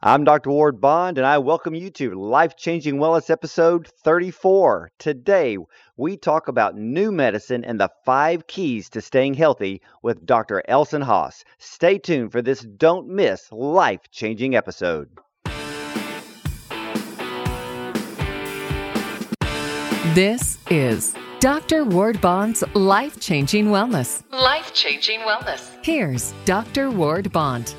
I'm 0.00 0.22
Dr. 0.22 0.50
Ward 0.50 0.80
Bond, 0.80 1.18
and 1.18 1.26
I 1.26 1.38
welcome 1.38 1.74
you 1.74 1.90
to 1.90 2.14
Life 2.14 2.56
Changing 2.56 2.98
Wellness 2.98 3.30
episode 3.30 3.88
34. 3.88 4.92
Today, 4.96 5.58
we 5.96 6.16
talk 6.16 6.46
about 6.46 6.76
new 6.76 7.10
medicine 7.10 7.64
and 7.64 7.80
the 7.80 7.90
five 8.04 8.46
keys 8.46 8.88
to 8.90 9.00
staying 9.00 9.34
healthy 9.34 9.82
with 10.00 10.24
Dr. 10.24 10.62
Elson 10.68 11.02
Haas. 11.02 11.42
Stay 11.58 11.98
tuned 11.98 12.30
for 12.30 12.40
this 12.40 12.60
don't 12.60 13.08
miss 13.08 13.50
life 13.50 14.02
changing 14.12 14.54
episode. 14.54 15.08
This 20.14 20.58
is 20.70 21.16
Dr. 21.40 21.84
Ward 21.84 22.20
Bond's 22.20 22.62
Life 22.74 23.18
Changing 23.18 23.66
Wellness. 23.66 24.22
Life 24.30 24.72
Changing 24.74 25.18
Wellness. 25.20 25.84
Here's 25.84 26.32
Dr. 26.44 26.88
Ward 26.88 27.32
Bond. 27.32 27.74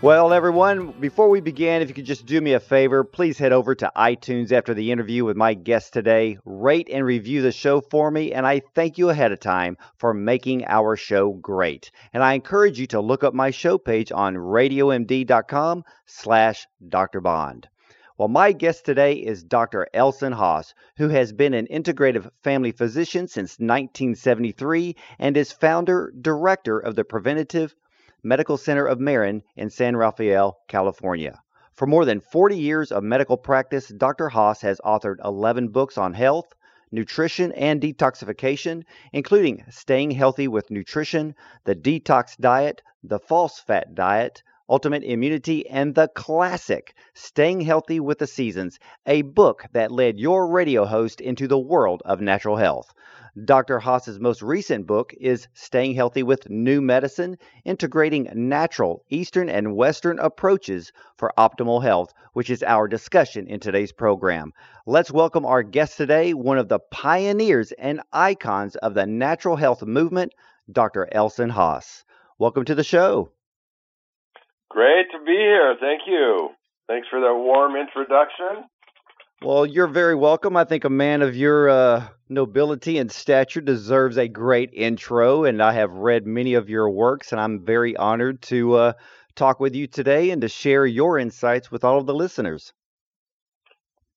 Well, 0.00 0.32
everyone, 0.32 0.92
before 0.92 1.28
we 1.28 1.40
begin, 1.40 1.82
if 1.82 1.88
you 1.88 1.94
could 1.94 2.04
just 2.04 2.24
do 2.24 2.40
me 2.40 2.52
a 2.52 2.60
favor, 2.60 3.02
please 3.02 3.36
head 3.36 3.50
over 3.50 3.74
to 3.74 3.90
iTunes 3.96 4.52
after 4.52 4.72
the 4.72 4.92
interview 4.92 5.24
with 5.24 5.36
my 5.36 5.54
guest 5.54 5.92
today. 5.92 6.38
Rate 6.44 6.88
and 6.88 7.04
review 7.04 7.42
the 7.42 7.50
show 7.50 7.80
for 7.80 8.08
me, 8.08 8.32
and 8.32 8.46
I 8.46 8.60
thank 8.76 8.96
you 8.96 9.10
ahead 9.10 9.32
of 9.32 9.40
time 9.40 9.76
for 9.96 10.14
making 10.14 10.64
our 10.66 10.94
show 10.94 11.32
great. 11.32 11.90
And 12.12 12.22
I 12.22 12.34
encourage 12.34 12.78
you 12.78 12.86
to 12.86 13.00
look 13.00 13.24
up 13.24 13.34
my 13.34 13.50
show 13.50 13.76
page 13.76 14.12
on 14.12 14.36
radiomd.com 14.36 15.82
slash 16.06 16.68
Dr. 16.88 17.20
Bond. 17.20 17.68
Well, 18.16 18.28
my 18.28 18.52
guest 18.52 18.84
today 18.84 19.14
is 19.14 19.42
Dr. 19.42 19.88
Elson 19.92 20.32
Haas, 20.32 20.74
who 20.98 21.08
has 21.08 21.32
been 21.32 21.54
an 21.54 21.66
integrative 21.66 22.30
family 22.44 22.70
physician 22.70 23.26
since 23.26 23.58
1973 23.58 24.94
and 25.18 25.36
is 25.36 25.50
founder 25.50 26.12
director 26.20 26.78
of 26.78 26.94
the 26.94 27.02
Preventative 27.02 27.74
Medical 28.22 28.56
Center 28.56 28.86
of 28.86 28.98
Marin 28.98 29.42
in 29.54 29.70
San 29.70 29.96
Rafael, 29.96 30.58
California. 30.66 31.40
For 31.74 31.86
more 31.86 32.04
than 32.04 32.20
40 32.20 32.58
years 32.58 32.90
of 32.90 33.04
medical 33.04 33.36
practice, 33.36 33.86
Dr. 33.88 34.28
Haas 34.28 34.60
has 34.62 34.80
authored 34.84 35.24
11 35.24 35.68
books 35.68 35.96
on 35.96 36.14
health, 36.14 36.52
nutrition, 36.90 37.52
and 37.52 37.80
detoxification, 37.80 38.82
including 39.12 39.64
Staying 39.70 40.10
Healthy 40.10 40.48
with 40.48 40.70
Nutrition, 40.70 41.36
The 41.64 41.76
Detox 41.76 42.36
Diet, 42.36 42.82
The 43.04 43.20
False 43.20 43.60
Fat 43.60 43.94
Diet, 43.94 44.42
Ultimate 44.70 45.02
Immunity, 45.02 45.66
and 45.66 45.94
the 45.94 46.08
classic 46.08 46.94
Staying 47.14 47.62
Healthy 47.62 48.00
with 48.00 48.18
the 48.18 48.26
Seasons, 48.26 48.78
a 49.06 49.22
book 49.22 49.64
that 49.72 49.90
led 49.90 50.18
your 50.18 50.46
radio 50.46 50.84
host 50.84 51.22
into 51.22 51.48
the 51.48 51.58
world 51.58 52.02
of 52.04 52.20
natural 52.20 52.56
health. 52.56 52.92
Dr. 53.44 53.78
Haas's 53.78 54.20
most 54.20 54.42
recent 54.42 54.86
book 54.86 55.14
is 55.18 55.48
Staying 55.54 55.94
Healthy 55.94 56.22
with 56.22 56.50
New 56.50 56.82
Medicine, 56.82 57.38
integrating 57.64 58.28
natural 58.34 59.04
Eastern 59.08 59.48
and 59.48 59.76
Western 59.76 60.18
approaches 60.18 60.92
for 61.16 61.32
optimal 61.38 61.82
health, 61.82 62.12
which 62.32 62.50
is 62.50 62.62
our 62.62 62.88
discussion 62.88 63.46
in 63.46 63.60
today's 63.60 63.92
program. 63.92 64.52
Let's 64.86 65.10
welcome 65.10 65.46
our 65.46 65.62
guest 65.62 65.96
today, 65.96 66.34
one 66.34 66.58
of 66.58 66.68
the 66.68 66.80
pioneers 66.90 67.72
and 67.72 68.02
icons 68.12 68.76
of 68.76 68.94
the 68.94 69.06
natural 69.06 69.56
health 69.56 69.82
movement, 69.82 70.34
Dr. 70.70 71.08
Elson 71.12 71.48
Haas. 71.48 72.04
Welcome 72.38 72.64
to 72.66 72.74
the 72.74 72.84
show. 72.84 73.30
Great 74.70 75.06
to 75.12 75.18
be 75.24 75.32
here. 75.32 75.76
Thank 75.80 76.02
you. 76.06 76.50
Thanks 76.86 77.08
for 77.08 77.20
that 77.20 77.34
warm 77.34 77.76
introduction. 77.76 78.68
Well, 79.40 79.64
you're 79.64 79.86
very 79.86 80.14
welcome. 80.14 80.56
I 80.56 80.64
think 80.64 80.84
a 80.84 80.90
man 80.90 81.22
of 81.22 81.36
your 81.36 81.68
uh, 81.68 82.08
nobility 82.28 82.98
and 82.98 83.10
stature 83.10 83.60
deserves 83.60 84.18
a 84.18 84.26
great 84.26 84.70
intro, 84.74 85.44
and 85.44 85.62
I 85.62 85.72
have 85.72 85.92
read 85.92 86.26
many 86.26 86.54
of 86.54 86.68
your 86.68 86.90
works, 86.90 87.30
and 87.30 87.40
I'm 87.40 87.64
very 87.64 87.96
honored 87.96 88.42
to 88.42 88.74
uh, 88.74 88.92
talk 89.36 89.60
with 89.60 89.74
you 89.74 89.86
today 89.86 90.30
and 90.30 90.42
to 90.42 90.48
share 90.48 90.84
your 90.84 91.18
insights 91.18 91.70
with 91.70 91.84
all 91.84 91.98
of 91.98 92.06
the 92.06 92.14
listeners. 92.14 92.72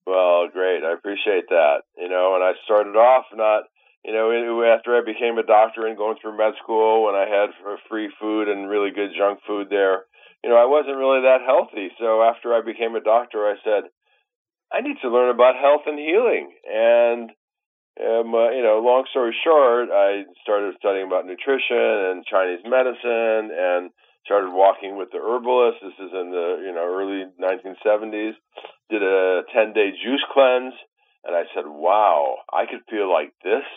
Well, 0.08 0.48
great. 0.52 0.84
I 0.84 0.94
appreciate 0.94 1.48
that. 1.50 1.84
You 1.96 2.10
know, 2.10 2.34
and 2.36 2.44
I 2.44 2.54
started 2.66 2.96
off 2.96 3.26
not, 3.34 3.66
you 4.04 4.14
know, 4.14 4.32
after 4.64 4.98
I 4.98 5.02
became 5.06 5.38
a 5.38 5.44
doctor 5.44 5.86
and 5.86 5.96
going 5.96 6.18
through 6.20 6.38
med 6.38 6.54
school, 6.64 7.06
when 7.06 7.16
I 7.16 7.28
had 7.30 7.52
free 7.88 8.10
food 8.20 8.50
and 8.50 8.68
really 8.68 8.90
good 8.90 9.12
junk 9.16 9.40
food 9.46 9.68
there, 9.70 10.06
you 10.44 10.50
know, 10.50 10.58
I 10.58 10.66
wasn't 10.66 10.98
really 10.98 11.22
that 11.22 11.46
healthy. 11.46 11.90
So 12.00 12.24
after 12.24 12.54
I 12.54 12.62
became 12.62 12.96
a 12.96 13.02
doctor, 13.02 13.46
I 13.46 13.56
said, 13.64 13.90
I 14.72 14.82
need 14.82 14.98
to 15.02 15.10
learn 15.10 15.30
about 15.30 15.60
health 15.60 15.86
and 15.86 16.00
healing. 16.00 16.52
And 16.66 17.32
um, 18.00 18.34
uh, 18.34 18.50
you 18.50 18.64
know, 18.64 18.82
long 18.82 19.06
story 19.12 19.36
short, 19.44 19.90
I 19.92 20.24
started 20.42 20.74
studying 20.80 21.06
about 21.06 21.28
nutrition 21.28 22.10
and 22.10 22.26
Chinese 22.26 22.64
medicine, 22.66 23.52
and 23.52 23.92
started 24.26 24.50
walking 24.50 24.98
with 24.98 25.12
the 25.12 25.20
herbalist. 25.20 25.84
This 25.84 26.00
is 26.00 26.12
in 26.16 26.32
the 26.32 26.64
you 26.66 26.74
know 26.74 26.88
early 26.88 27.30
1970s. 27.38 28.34
Did 28.90 29.04
a 29.04 29.44
10 29.54 29.74
day 29.74 29.92
juice 29.92 30.24
cleanse, 30.34 30.74
and 31.26 31.36
I 31.36 31.44
said, 31.54 31.68
"Wow, 31.68 32.42
I 32.52 32.66
could 32.66 32.82
feel 32.90 33.12
like 33.12 33.34
this." 33.44 33.68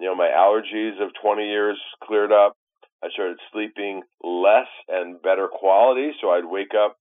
You 0.00 0.06
know, 0.06 0.14
my 0.14 0.28
allergies 0.28 1.02
of 1.02 1.12
20 1.22 1.46
years 1.46 1.78
cleared 2.02 2.32
up. 2.32 2.56
I 3.02 3.10
started 3.10 3.38
sleeping 3.52 4.02
less 4.22 4.68
and 4.88 5.20
better 5.22 5.48
quality, 5.48 6.12
so 6.20 6.30
I'd 6.30 6.44
wake 6.44 6.74
up 6.74 6.96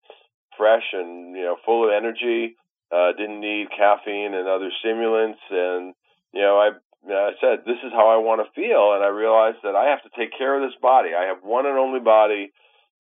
fresh 0.58 0.94
and 0.94 1.36
you 1.36 1.44
know 1.44 1.58
full 1.66 1.86
of 1.86 1.92
energy 1.96 2.56
uh, 2.92 3.12
didn't 3.18 3.42
need 3.42 3.68
caffeine 3.76 4.34
and 4.34 4.48
other 4.48 4.70
stimulants, 4.80 5.40
and 5.52 5.94
you 6.34 6.42
know, 6.42 6.58
I 6.58 6.72
I 7.08 7.32
said 7.40 7.64
this 7.66 7.80
is 7.84 7.92
how 7.92 8.10
I 8.10 8.18
want 8.18 8.42
to 8.44 8.56
feel, 8.56 8.94
and 8.96 9.04
I 9.04 9.08
realized 9.08 9.60
that 9.64 9.76
I 9.76 9.90
have 9.92 10.04
to 10.04 10.12
take 10.18 10.38
care 10.38 10.56
of 10.56 10.64
this 10.64 10.78
body. 10.82 11.12
I 11.16 11.28
have 11.28 11.44
one 11.44 11.66
and 11.66 11.78
only 11.78 12.00
body, 12.00 12.52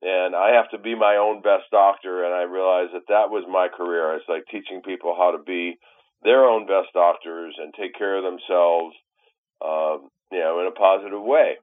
and 0.01 0.35
I 0.35 0.55
have 0.55 0.69
to 0.71 0.77
be 0.77 0.95
my 0.95 1.15
own 1.15 1.41
best 1.41 1.71
doctor. 1.71 2.23
And 2.23 2.33
I 2.33 2.43
realized 2.43 2.93
that 2.93 3.07
that 3.07 3.31
was 3.31 3.43
my 3.49 3.67
career. 3.67 4.15
It's 4.15 4.29
like 4.29 4.45
teaching 4.51 4.81
people 4.83 5.15
how 5.17 5.31
to 5.31 5.43
be 5.43 5.77
their 6.23 6.45
own 6.45 6.67
best 6.67 6.91
doctors 6.93 7.55
and 7.59 7.73
take 7.73 7.95
care 7.95 8.17
of 8.17 8.23
themselves, 8.23 8.95
um, 9.63 10.09
you 10.31 10.39
know, 10.39 10.59
in 10.61 10.67
a 10.67 10.75
positive 10.75 11.21
way. 11.21 11.57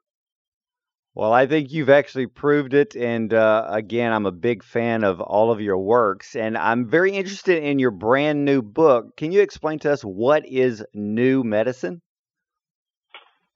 Well, 1.16 1.32
I 1.32 1.46
think 1.46 1.70
you've 1.70 1.90
actually 1.90 2.26
proved 2.26 2.74
it. 2.74 2.96
And 2.96 3.32
uh, 3.32 3.66
again, 3.68 4.12
I'm 4.12 4.26
a 4.26 4.32
big 4.32 4.64
fan 4.64 5.04
of 5.04 5.20
all 5.20 5.52
of 5.52 5.60
your 5.60 5.78
works. 5.78 6.34
And 6.34 6.58
I'm 6.58 6.88
very 6.88 7.12
interested 7.12 7.62
in 7.62 7.78
your 7.78 7.92
brand 7.92 8.44
new 8.44 8.62
book. 8.62 9.16
Can 9.16 9.30
you 9.30 9.40
explain 9.40 9.78
to 9.80 9.92
us 9.92 10.02
what 10.02 10.44
is 10.46 10.84
New 10.92 11.44
Medicine? 11.44 12.02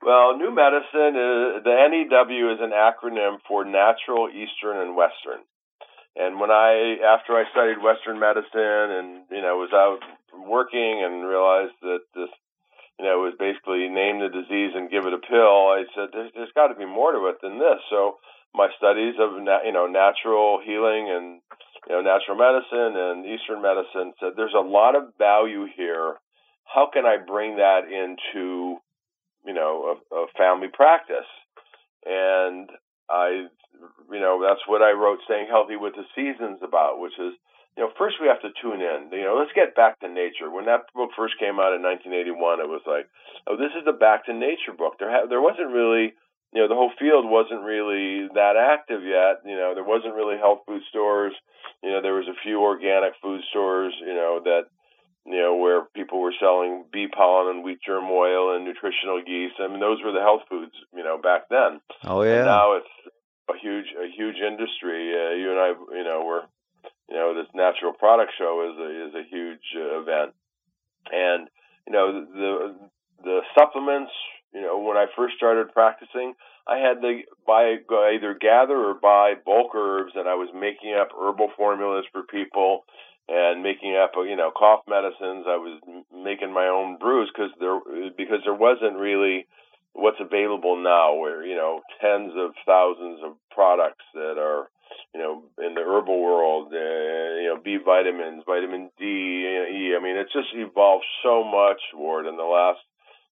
Well, 0.01 0.39
New 0.39 0.55
Medicine, 0.55 1.19
is, 1.19 1.65
the 1.65 1.75
NEW 1.91 2.53
is 2.53 2.61
an 2.61 2.71
acronym 2.71 3.39
for 3.49 3.65
Natural, 3.65 4.29
Eastern, 4.31 4.79
and 4.79 4.95
Western. 4.95 5.43
And 6.15 6.39
when 6.39 6.51
I, 6.51 6.97
after 7.05 7.35
I 7.35 7.45
studied 7.51 7.83
Western 7.83 8.19
medicine 8.19 8.47
and, 8.55 9.25
you 9.31 9.43
know, 9.43 9.59
was 9.59 9.71
out 9.75 9.99
working 10.47 11.03
and 11.05 11.27
realized 11.27 11.75
that 11.83 12.01
this 12.15 12.31
you 12.99 13.07
know, 13.07 13.23
it 13.23 13.31
was 13.31 13.39
basically 13.39 13.87
name 13.89 14.19
the 14.19 14.29
disease 14.29 14.75
and 14.75 14.91
give 14.91 15.07
it 15.07 15.15
a 15.15 15.23
pill. 15.23 15.71
I 15.71 15.87
said, 15.95 16.11
there's, 16.13 16.33
there's 16.35 16.53
got 16.59 16.69
to 16.69 16.75
be 16.75 16.85
more 16.87 17.13
to 17.13 17.31
it 17.31 17.39
than 17.43 17.59
this. 17.59 17.79
So 17.91 18.19
my 18.55 18.69
studies 18.77 19.15
of, 19.21 19.41
na- 19.43 19.63
you 19.65 19.73
know, 19.73 19.87
natural 19.87 20.59
healing 20.59 21.07
and, 21.07 21.41
you 21.87 21.95
know, 21.95 22.03
natural 22.03 22.37
medicine 22.37 22.99
and 22.99 23.25
Eastern 23.25 23.63
medicine 23.63 24.15
said 24.19 24.35
there's 24.35 24.57
a 24.57 24.67
lot 24.67 24.97
of 24.97 25.15
value 25.17 25.67
here. 25.77 26.19
How 26.67 26.91
can 26.93 27.07
I 27.07 27.17
bring 27.17 27.57
that 27.57 27.87
into, 27.87 28.77
you 29.47 29.55
know, 29.55 29.95
a, 29.95 30.15
a 30.15 30.27
family 30.37 30.69
practice? 30.69 31.31
And 32.05 32.69
I, 33.09 33.47
you 34.11 34.21
know, 34.21 34.43
that's 34.43 34.67
what 34.67 34.83
I 34.83 34.91
wrote 34.91 35.21
Staying 35.25 35.47
Healthy 35.49 35.77
with 35.77 35.95
the 35.95 36.05
Seasons 36.15 36.59
about, 36.63 37.01
which 37.01 37.15
is, 37.19 37.33
you 37.79 37.87
know, 37.87 37.95
first 37.95 38.19
we 38.19 38.27
have 38.27 38.43
to 38.43 38.51
tune 38.59 38.83
in. 38.83 39.07
You 39.15 39.23
know, 39.23 39.39
let's 39.39 39.55
get 39.55 39.79
back 39.79 40.03
to 40.03 40.11
nature. 40.11 40.51
When 40.51 40.67
that 40.67 40.91
book 40.99 41.15
first 41.15 41.39
came 41.39 41.63
out 41.63 41.79
in 41.79 41.87
1981, 41.87 42.59
it 42.59 42.67
was 42.67 42.83
like, 42.91 43.07
oh, 43.47 43.55
this 43.55 43.71
is 43.79 43.87
the 43.87 43.95
back 43.95 44.27
to 44.27 44.35
nature 44.35 44.75
book. 44.75 44.99
There, 44.99 45.07
ha- 45.07 45.31
there 45.31 45.39
wasn't 45.39 45.71
really, 45.71 46.19
you 46.51 46.59
know, 46.59 46.67
the 46.67 46.75
whole 46.75 46.91
field 46.99 47.23
wasn't 47.23 47.63
really 47.63 48.27
that 48.35 48.59
active 48.59 49.07
yet. 49.07 49.47
You 49.47 49.55
know, 49.55 49.79
there 49.79 49.87
wasn't 49.87 50.19
really 50.19 50.35
health 50.35 50.67
food 50.67 50.83
stores. 50.91 51.39
You 51.79 51.95
know, 51.95 52.03
there 52.03 52.19
was 52.19 52.27
a 52.27 52.43
few 52.43 52.59
organic 52.59 53.15
food 53.23 53.47
stores. 53.47 53.95
You 54.03 54.19
know 54.19 54.43
that, 54.43 54.67
you 55.23 55.39
know, 55.39 55.55
where 55.55 55.87
people 55.95 56.19
were 56.19 56.35
selling 56.35 56.83
bee 56.91 57.07
pollen 57.07 57.63
and 57.63 57.63
wheat 57.63 57.79
germ 57.87 58.11
oil 58.11 58.59
and 58.59 58.67
nutritional 58.67 59.23
yeast. 59.23 59.63
I 59.63 59.71
mean, 59.71 59.79
those 59.79 60.03
were 60.03 60.11
the 60.11 60.27
health 60.27 60.51
foods. 60.51 60.75
You 60.91 61.07
know, 61.07 61.15
back 61.15 61.47
then. 61.47 61.79
Oh 62.03 62.27
yeah. 62.27 62.43
And 62.43 62.51
now 62.51 62.75
it's 62.75 62.95
a 63.47 63.55
huge, 63.55 63.95
a 63.95 64.11
huge 64.11 64.43
industry. 64.43 65.15
Uh, 65.15 65.39
you 65.39 65.55
and 65.55 65.63
I, 65.63 65.69
you 65.95 66.03
know, 66.03 66.27
we're 66.27 66.43
you 67.09 67.17
know, 67.17 67.35
this 67.35 67.51
natural 67.55 67.93
product 67.93 68.33
show 68.39 68.71
is 68.71 68.79
a 68.79 69.09
is 69.09 69.15
a 69.15 69.29
huge 69.29 69.65
uh, 69.77 70.01
event, 70.01 70.35
and 71.11 71.49
you 71.87 71.93
know 71.93 72.25
the 72.25 72.75
the 73.25 73.41
supplements. 73.59 74.13
You 74.53 74.63
know, 74.63 74.79
when 74.79 74.97
I 74.97 75.07
first 75.15 75.37
started 75.37 75.73
practicing, 75.73 76.35
I 76.67 76.79
had 76.79 77.01
to 77.03 77.21
buy 77.47 77.77
either 78.15 78.35
gather 78.35 78.77
or 78.77 78.95
buy 78.95 79.35
bulk 79.45 79.73
herbs, 79.75 80.13
and 80.15 80.29
I 80.29 80.35
was 80.35 80.49
making 80.55 80.95
up 80.95 81.09
herbal 81.19 81.51
formulas 81.57 82.05
for 82.13 82.23
people 82.23 82.85
and 83.29 83.63
making 83.63 83.97
up 83.97 84.13
you 84.17 84.37
know 84.37 84.51
cough 84.51 84.85
medicines. 84.89 85.45
I 85.47 85.57
was 85.57 85.81
making 86.13 86.53
my 86.53 86.69
own 86.69 86.99
brews 86.99 87.31
because 87.33 87.53
there 87.61 87.79
because 88.17 88.41
there 88.45 88.55
wasn't 88.55 88.99
really 88.99 89.47
what's 89.99 90.21
available 90.21 90.77
now, 90.77 91.15
where 91.15 91.45
you 91.45 91.57
know 91.57 91.81
tens 92.01 92.33
of 92.37 92.53
thousands 92.65 93.21
of 93.25 93.33
products 93.51 94.05
that 94.15 94.39
are 94.39 94.69
you 95.15 95.21
know, 95.21 95.43
in 95.67 95.75
the 95.75 95.81
herbal 95.81 96.21
world, 96.23 96.69
uh, 96.73 97.41
you 97.41 97.49
know, 97.49 97.61
B 97.63 97.79
vitamins, 97.83 98.43
vitamin 98.47 98.91
D, 98.99 99.05
E. 99.05 99.95
I 99.97 100.03
mean, 100.03 100.17
it's 100.17 100.33
just 100.33 100.49
evolved 100.55 101.05
so 101.23 101.45
much, 101.45 101.81
Ward, 101.95 102.27
in 102.27 102.37
the 102.37 102.43
last, 102.43 102.81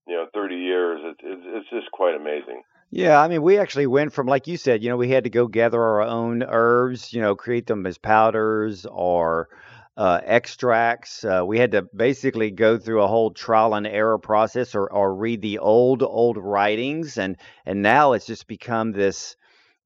you 0.06 0.14
know, 0.14 0.26
30 0.34 0.56
years. 0.56 1.00
It, 1.04 1.16
it, 1.24 1.38
it's 1.44 1.70
just 1.70 1.90
quite 1.92 2.14
amazing. 2.14 2.62
Yeah, 2.90 3.20
I 3.20 3.28
mean, 3.28 3.42
we 3.42 3.58
actually 3.58 3.86
went 3.86 4.12
from, 4.12 4.26
like 4.26 4.46
you 4.46 4.56
said, 4.56 4.82
you 4.82 4.88
know, 4.88 4.96
we 4.96 5.10
had 5.10 5.24
to 5.24 5.30
go 5.30 5.48
gather 5.48 5.82
our 5.82 6.02
own 6.02 6.44
herbs, 6.44 7.12
you 7.12 7.20
know, 7.20 7.34
create 7.34 7.66
them 7.66 7.84
as 7.84 7.98
powders 7.98 8.86
or 8.86 9.48
uh, 9.96 10.20
extracts. 10.24 11.24
Uh, 11.24 11.42
we 11.46 11.58
had 11.58 11.72
to 11.72 11.82
basically 11.82 12.50
go 12.50 12.78
through 12.78 13.02
a 13.02 13.08
whole 13.08 13.30
trial 13.30 13.74
and 13.74 13.86
error 13.86 14.18
process 14.18 14.74
or, 14.74 14.90
or 14.92 15.14
read 15.14 15.42
the 15.42 15.58
old, 15.58 16.02
old 16.02 16.36
writings. 16.36 17.18
And, 17.18 17.36
and 17.64 17.82
now 17.82 18.12
it's 18.12 18.26
just 18.26 18.46
become 18.46 18.92
this 18.92 19.36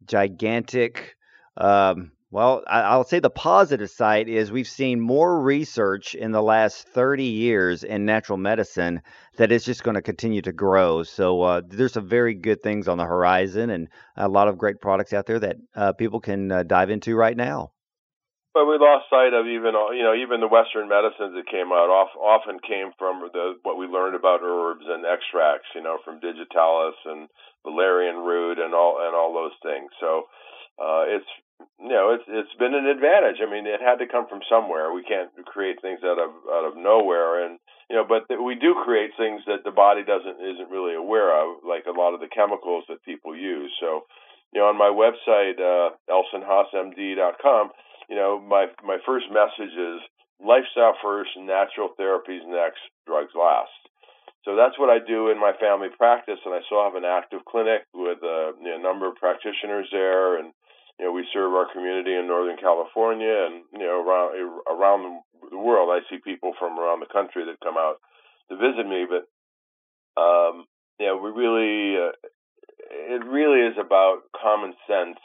gigantic 0.07 1.17
um, 1.57 2.13
well, 2.33 2.63
I, 2.69 2.97
will 2.97 3.05
say 3.05 3.19
the 3.19 3.29
positive 3.29 3.91
side 3.91 4.29
is 4.29 4.53
we've 4.53 4.69
seen 4.69 5.01
more 5.01 5.41
research 5.41 6.15
in 6.15 6.31
the 6.31 6.43
last 6.43 6.87
30 6.89 7.25
years 7.25 7.83
in 7.83 8.05
natural 8.05 8.39
medicine 8.39 9.03
that 9.37 9.51
is 9.51 9.65
just 9.65 9.83
going 9.83 9.97
to 9.97 10.03
continue 10.03 10.41
to 10.43 10.53
grow. 10.53 11.03
So 11.03 11.43
uh, 11.43 11.63
there's 11.67 11.95
some 11.95 12.09
very 12.09 12.35
good 12.35 12.63
things 12.63 12.87
on 12.87 12.99
the 12.99 13.05
horizon 13.05 13.71
and 13.71 13.89
a 14.17 14.29
lot 14.29 14.47
of 14.47 14.59
great 14.59 14.81
products 14.81 15.13
out 15.13 15.27
there 15.27 15.41
that 15.41 15.57
uh, 15.75 15.93
people 15.95 16.21
can 16.21 16.53
uh, 16.53 16.63
dive 16.63 16.91
into 16.91 17.17
right 17.17 17.37
now. 17.37 17.73
But 18.53 18.67
we 18.67 18.79
lost 18.79 19.07
sight 19.11 19.33
of 19.33 19.47
even 19.47 19.79
you 19.95 20.03
know 20.03 20.15
even 20.15 20.41
the 20.41 20.51
Western 20.51 20.89
medicines 20.89 21.39
that 21.39 21.47
came 21.47 21.71
out 21.71 21.87
off, 21.87 22.11
often 22.19 22.59
came 22.67 22.91
from 22.99 23.31
the 23.33 23.55
what 23.63 23.79
we 23.79 23.87
learned 23.87 24.17
about 24.17 24.43
herbs 24.43 24.85
and 24.89 25.07
extracts, 25.07 25.71
you 25.75 25.83
know, 25.83 25.99
from 26.05 26.19
digitalis 26.19 26.99
and 27.07 27.29
valerian 27.63 28.17
root 28.17 28.59
and 28.59 28.75
all 28.75 28.99
and 28.99 29.15
all 29.15 29.31
those 29.33 29.55
things. 29.63 29.91
So 30.01 30.27
uh, 30.83 31.05
it's 31.07 31.31
you 31.79 31.95
know 31.95 32.11
it's 32.11 32.27
it's 32.27 32.55
been 32.59 32.75
an 32.75 32.87
advantage. 32.87 33.39
I 33.39 33.47
mean, 33.47 33.71
it 33.71 33.79
had 33.79 34.03
to 34.03 34.11
come 34.11 34.27
from 34.27 34.43
somewhere. 34.51 34.93
We 34.93 35.05
can't 35.07 35.31
create 35.47 35.79
things 35.81 36.01
out 36.03 36.19
of 36.19 36.31
out 36.51 36.67
of 36.67 36.75
nowhere, 36.75 37.47
and 37.47 37.63
you 37.87 37.97
know, 37.97 38.07
but 38.07 38.27
we 38.43 38.55
do 38.59 38.75
create 38.83 39.15
things 39.15 39.43
that 39.47 39.63
the 39.63 39.71
body 39.71 40.03
doesn't 40.03 40.43
isn't 40.43 40.75
really 40.75 40.99
aware 40.99 41.31
of, 41.31 41.63
like 41.63 41.87
a 41.87 41.95
lot 41.95 42.15
of 42.15 42.21
the 42.21 42.35
chemicals 42.35 42.83
that 42.89 43.05
people 43.07 43.37
use. 43.37 43.71
So, 43.79 44.11
you 44.51 44.59
know, 44.59 44.67
on 44.67 44.79
my 44.79 44.91
website 44.91 45.63
uh, 45.63 45.95
you 48.11 48.17
know, 48.17 48.43
my 48.43 48.67
my 48.83 48.99
first 49.07 49.27
message 49.31 49.73
is 49.73 50.01
lifestyle 50.43 50.99
first, 51.01 51.31
natural 51.39 51.95
therapies 51.95 52.43
next, 52.45 52.83
drugs 53.07 53.33
last. 53.39 53.71
So 54.45 54.57
that's 54.57 54.79
what 54.79 54.91
I 54.91 54.99
do 54.99 55.31
in 55.31 55.39
my 55.39 55.53
family 55.61 55.89
practice, 55.97 56.41
and 56.45 56.55
I 56.55 56.61
still 56.67 56.83
have 56.83 56.97
an 56.97 57.05
active 57.05 57.45
clinic 57.47 57.85
with 57.95 58.19
a, 58.25 58.53
you 58.59 58.73
know, 58.73 58.81
number 58.81 59.07
of 59.07 59.17
practitioners 59.17 59.87
there, 59.93 60.39
and 60.39 60.53
you 60.99 61.07
know, 61.07 61.13
we 61.13 61.25
serve 61.33 61.55
our 61.55 61.73
community 61.73 62.15
in 62.15 62.27
Northern 62.27 62.59
California 62.59 63.49
and, 63.49 63.65
you 63.73 63.79
know, 63.81 64.05
around, 64.05 64.37
around 64.69 65.23
the 65.51 65.57
world. 65.57 65.89
I 65.89 66.05
see 66.11 66.21
people 66.21 66.53
from 66.59 66.79
around 66.79 67.01
the 67.01 67.13
country 67.13 67.45
that 67.47 67.65
come 67.65 67.77
out 67.79 67.97
to 68.51 68.57
visit 68.57 68.87
me, 68.87 69.07
but, 69.09 69.25
um, 70.21 70.67
you 70.99 71.07
know, 71.07 71.17
we 71.17 71.31
really, 71.31 71.97
uh, 71.97 72.13
it 72.91 73.25
really 73.25 73.61
is 73.65 73.79
about 73.81 74.29
common 74.37 74.75
sense 74.87 75.17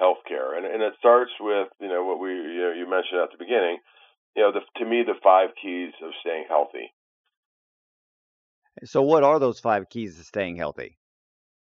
healthcare. 0.00 0.56
And, 0.56 0.66
and 0.66 0.82
it 0.82 0.94
starts 0.98 1.32
with, 1.40 1.68
you 1.80 1.88
know, 1.88 2.04
what 2.04 2.20
we, 2.20 2.30
you 2.30 2.60
know, 2.60 2.72
you 2.72 2.88
mentioned 2.88 3.20
at 3.22 3.30
the 3.30 3.38
beginning, 3.38 3.78
you 4.36 4.42
know, 4.42 4.52
the, 4.52 4.60
to 4.78 4.84
me, 4.84 5.02
the 5.04 5.18
five 5.22 5.50
keys 5.60 5.92
of 6.02 6.12
staying 6.20 6.44
healthy. 6.48 6.92
So 8.84 9.02
what 9.02 9.24
are 9.24 9.38
those 9.38 9.60
five 9.60 9.88
keys 9.88 10.16
to 10.16 10.24
staying 10.24 10.56
healthy? 10.56 10.98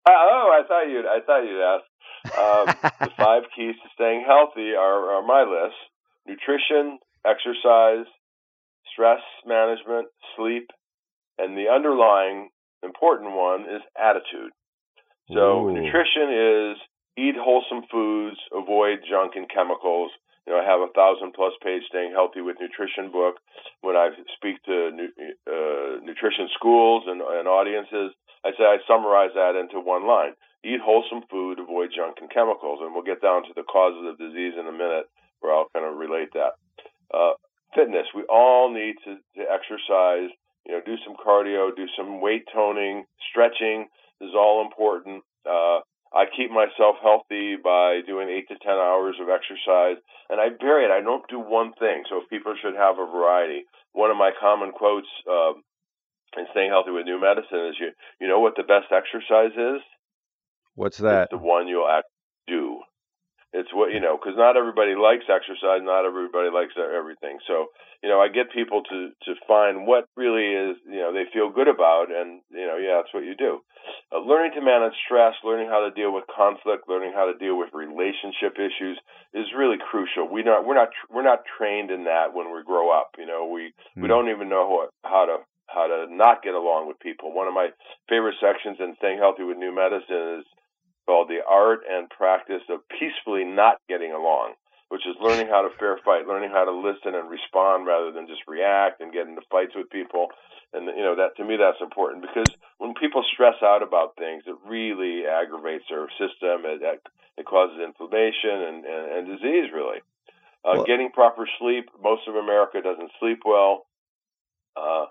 Uh, 0.05 0.13
oh, 0.13 0.49
I 0.53 0.67
thought 0.67 0.89
you'd, 0.89 1.05
I 1.05 1.19
thought 1.25 1.43
you'd 1.43 1.61
ask. 1.61 1.85
Um, 2.37 2.91
the 3.01 3.11
five 3.17 3.43
keys 3.55 3.75
to 3.81 3.89
staying 3.95 4.23
healthy 4.27 4.73
are, 4.77 5.13
are 5.13 5.25
my 5.25 5.41
list 5.41 5.75
nutrition, 6.27 6.99
exercise, 7.25 8.05
stress 8.93 9.21
management, 9.45 10.07
sleep, 10.37 10.69
and 11.39 11.57
the 11.57 11.69
underlying 11.73 12.49
important 12.83 13.31
one 13.33 13.61
is 13.61 13.81
attitude. 13.97 14.51
So, 15.33 15.67
Ooh. 15.67 15.73
nutrition 15.73 16.29
is 16.29 16.77
eat 17.19 17.35
wholesome 17.35 17.83
foods, 17.91 18.37
avoid 18.55 18.99
junk 19.09 19.33
and 19.35 19.49
chemicals. 19.49 20.11
You 20.47 20.53
know, 20.53 20.61
I 20.61 20.65
have 20.65 20.79
a 20.79 20.91
thousand 20.95 21.33
plus 21.33 21.53
page 21.61 21.83
staying 21.89 22.11
healthy 22.15 22.41
with 22.41 22.57
nutrition 22.59 23.11
book. 23.11 23.35
When 23.81 23.95
I 23.95 24.09
speak 24.35 24.63
to 24.63 24.89
uh, 25.45 25.99
nutrition 26.01 26.47
schools 26.55 27.03
and, 27.05 27.21
and 27.21 27.47
audiences, 27.47 28.15
I 28.43 28.51
say 28.57 28.63
I 28.63 28.77
summarize 28.87 29.35
that 29.35 29.59
into 29.59 29.79
one 29.79 30.07
line 30.07 30.33
eat 30.63 30.81
wholesome 30.83 31.23
food, 31.29 31.59
avoid 31.59 31.89
junk 31.95 32.17
and 32.19 32.29
chemicals. 32.29 32.79
And 32.81 32.93
we'll 32.93 33.03
get 33.03 33.21
down 33.21 33.43
to 33.43 33.53
the 33.55 33.63
causes 33.63 34.03
of 34.07 34.17
disease 34.17 34.53
in 34.59 34.67
a 34.67 34.71
minute 34.71 35.07
where 35.39 35.53
I'll 35.53 35.71
kind 35.73 35.85
of 35.85 35.97
relate 35.97 36.33
that. 36.33 36.59
Uh, 37.13 37.33
fitness, 37.75 38.07
we 38.13 38.23
all 38.29 38.71
need 38.73 38.95
to, 39.05 39.15
to 39.39 39.43
exercise, 39.47 40.29
you 40.65 40.73
know, 40.73 40.81
do 40.85 40.95
some 41.05 41.15
cardio, 41.15 41.75
do 41.75 41.87
some 41.97 42.21
weight 42.21 42.45
toning, 42.53 43.05
stretching 43.31 43.87
is 44.21 44.31
all 44.35 44.61
important. 44.61 45.23
Uh, 45.47 45.79
I 46.13 46.25
keep 46.25 46.49
myself 46.49 46.97
healthy 47.01 47.55
by 47.55 48.01
doing 48.05 48.29
eight 48.29 48.47
to 48.49 48.57
ten 48.57 48.73
hours 48.73 49.15
of 49.21 49.29
exercise, 49.29 50.01
and 50.29 50.41
I 50.41 50.49
vary 50.49 50.85
it. 50.85 50.91
I 50.91 51.01
don't 51.01 51.27
do 51.29 51.39
one 51.39 51.73
thing, 51.77 52.03
so 52.09 52.21
people 52.29 52.55
should 52.59 52.75
have 52.75 52.97
a 52.97 53.05
variety. 53.05 53.65
One 53.93 54.09
of 54.09 54.17
my 54.17 54.31
common 54.39 54.71
quotes 54.71 55.07
uh, 55.29 55.53
in 56.37 56.45
staying 56.51 56.71
healthy 56.71 56.91
with 56.91 57.05
new 57.05 57.21
medicine 57.21 57.67
is, 57.69 57.75
"You 57.79 57.91
you 58.19 58.27
know 58.27 58.39
what 58.39 58.55
the 58.55 58.63
best 58.63 58.91
exercise 58.91 59.53
is? 59.53 59.81
What's 60.75 60.97
that? 60.97 61.23
It's 61.23 61.31
the 61.31 61.37
one 61.37 61.67
you'll 61.67 61.87
actually 61.87 62.09
do. 62.47 62.81
It's 63.51 63.73
what 63.73 63.89
you 63.89 63.99
know, 63.99 64.13
because 64.13 64.37
not 64.37 64.57
everybody 64.57 64.93
likes 64.93 65.25
exercise, 65.25 65.81
not 65.81 66.05
everybody 66.05 66.53
likes 66.53 66.77
everything. 66.77 67.41
So 67.49 67.73
you 68.03 68.09
know, 68.09 68.21
I 68.21 68.29
get 68.29 68.53
people 68.53 68.83
to 68.85 69.09
to 69.25 69.31
find 69.49 69.87
what 69.89 70.05
really 70.15 70.53
is 70.53 70.77
you 70.85 71.01
know 71.01 71.09
they 71.09 71.25
feel 71.33 71.49
good 71.49 71.67
about, 71.67 72.13
and 72.13 72.45
you 72.53 72.67
know, 72.69 72.77
yeah, 72.77 73.01
that's 73.01 73.13
what 73.13 73.25
you 73.25 73.33
do. 73.33 73.65
Uh, 74.13 74.21
learning 74.21 74.53
to 74.53 74.61
manage 74.61 74.93
stress, 75.01 75.33
learning 75.43 75.65
how 75.65 75.81
to 75.81 75.89
deal 75.97 76.13
with 76.13 76.29
conflict, 76.29 76.85
learning 76.85 77.13
how 77.17 77.25
to 77.25 77.37
deal 77.41 77.57
with 77.57 77.73
relationship 77.73 78.53
issues 78.61 79.01
is 79.33 79.49
really 79.57 79.81
crucial. 79.81 80.29
We 80.29 80.43
not 80.43 80.61
we're 80.61 80.77
not 80.77 80.89
we're 81.09 81.25
not 81.25 81.41
trained 81.57 81.89
in 81.89 82.05
that 82.05 82.37
when 82.37 82.53
we 82.53 82.61
grow 82.61 82.93
up. 82.93 83.17
You 83.17 83.25
know, 83.25 83.49
we 83.49 83.73
mm. 83.73 83.73
we 83.97 84.01
hmm. 84.05 84.13
don't 84.13 84.29
even 84.29 84.49
know 84.49 84.69
what, 84.69 84.93
how 85.01 85.25
to 85.25 85.37
how 85.65 85.87
to 85.89 86.05
not 86.13 86.41
get 86.43 86.53
along 86.53 86.87
with 86.87 86.99
people. 86.99 87.33
One 87.33 87.47
of 87.47 87.53
my 87.53 87.69
favorite 88.09 88.35
sections 88.41 88.77
in 88.79 88.95
Staying 88.97 89.19
Healthy 89.19 89.43
with 89.43 89.57
New 89.57 89.73
Medicine 89.73 90.41
is 90.41 90.45
called 91.09 91.25
The 91.27 91.41
Art 91.41 91.81
and 91.89 92.07
Practice 92.07 92.61
of 92.69 92.85
Peacefully 92.85 93.41
Not 93.41 93.81
Getting 93.89 94.13
Along, 94.13 94.53
which 94.93 95.01
is 95.09 95.17
learning 95.17 95.49
how 95.49 95.65
to 95.65 95.73
fair 95.81 95.97
fight, 96.05 96.29
learning 96.29 96.53
how 96.53 96.69
to 96.69 96.71
listen 96.71 97.17
and 97.17 97.25
respond 97.25 97.89
rather 97.89 98.13
than 98.13 98.29
just 98.29 98.45
react 98.45 99.01
and 99.01 99.09
get 99.11 99.25
into 99.25 99.41
fights 99.49 99.73
with 99.73 99.89
people. 99.89 100.29
And 100.71 100.85
you 100.85 101.01
know 101.01 101.17
that 101.17 101.33
to 101.37 101.43
me 101.43 101.57
that's 101.57 101.81
important 101.81 102.21
because 102.21 102.45
when 102.77 102.93
people 102.93 103.25
stress 103.33 103.57
out 103.65 103.81
about 103.81 104.21
things, 104.21 104.43
it 104.45 104.53
really 104.69 105.25
aggravates 105.25 105.85
their 105.89 106.05
system. 106.21 106.69
It 106.69 107.01
it 107.41 107.45
causes 107.49 107.81
inflammation 107.81 108.53
and 108.69 108.85
and, 108.85 109.05
and 109.09 109.23
disease 109.33 109.73
really. 109.73 110.05
Uh, 110.61 110.77
well, 110.77 110.85
getting 110.85 111.09
proper 111.09 111.49
sleep. 111.57 111.89
Most 111.97 112.27
of 112.27 112.35
America 112.35 112.85
doesn't 112.85 113.09
sleep 113.19 113.41
well. 113.45 113.87
Uh, 114.77 115.09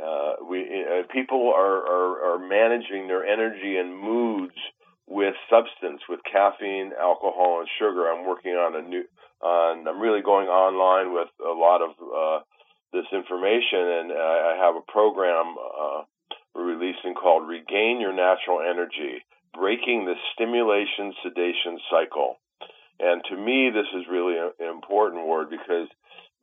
uh, 0.00 0.32
we 0.48 0.64
uh, 0.64 1.04
people 1.12 1.52
are, 1.54 1.76
are 1.84 2.14
are 2.24 2.38
managing 2.38 3.06
their 3.06 3.26
energy 3.26 3.76
and 3.76 3.92
moods 3.92 4.56
with 5.06 5.34
substance, 5.48 6.02
with 6.08 6.20
caffeine, 6.30 6.92
alcohol, 6.98 7.60
and 7.60 7.68
sugar. 7.78 8.10
I'm 8.10 8.26
working 8.26 8.52
on 8.52 8.74
a 8.74 8.82
new, 8.82 9.04
on, 9.40 9.86
I'm 9.86 10.00
really 10.00 10.22
going 10.22 10.48
online 10.48 11.14
with 11.14 11.28
a 11.40 11.54
lot 11.54 11.80
of 11.82 11.90
uh, 12.00 12.44
this 12.92 13.06
information, 13.12 13.80
and 13.80 14.12
I, 14.12 14.56
have 14.58 14.74
a 14.74 14.90
program 14.90 15.54
uh, 15.58 16.02
we're 16.54 16.74
releasing 16.74 17.14
called 17.14 17.46
Regain 17.46 18.00
Your 18.00 18.14
Natural 18.14 18.60
Energy, 18.64 19.22
Breaking 19.52 20.06
the 20.06 20.14
Stimulation 20.32 21.12
Sedation 21.22 21.78
Cycle. 21.90 22.36
And 22.98 23.22
to 23.28 23.36
me, 23.36 23.68
this 23.68 23.86
is 23.94 24.08
really 24.10 24.38
an 24.38 24.52
important 24.64 25.26
word 25.26 25.50
because 25.50 25.88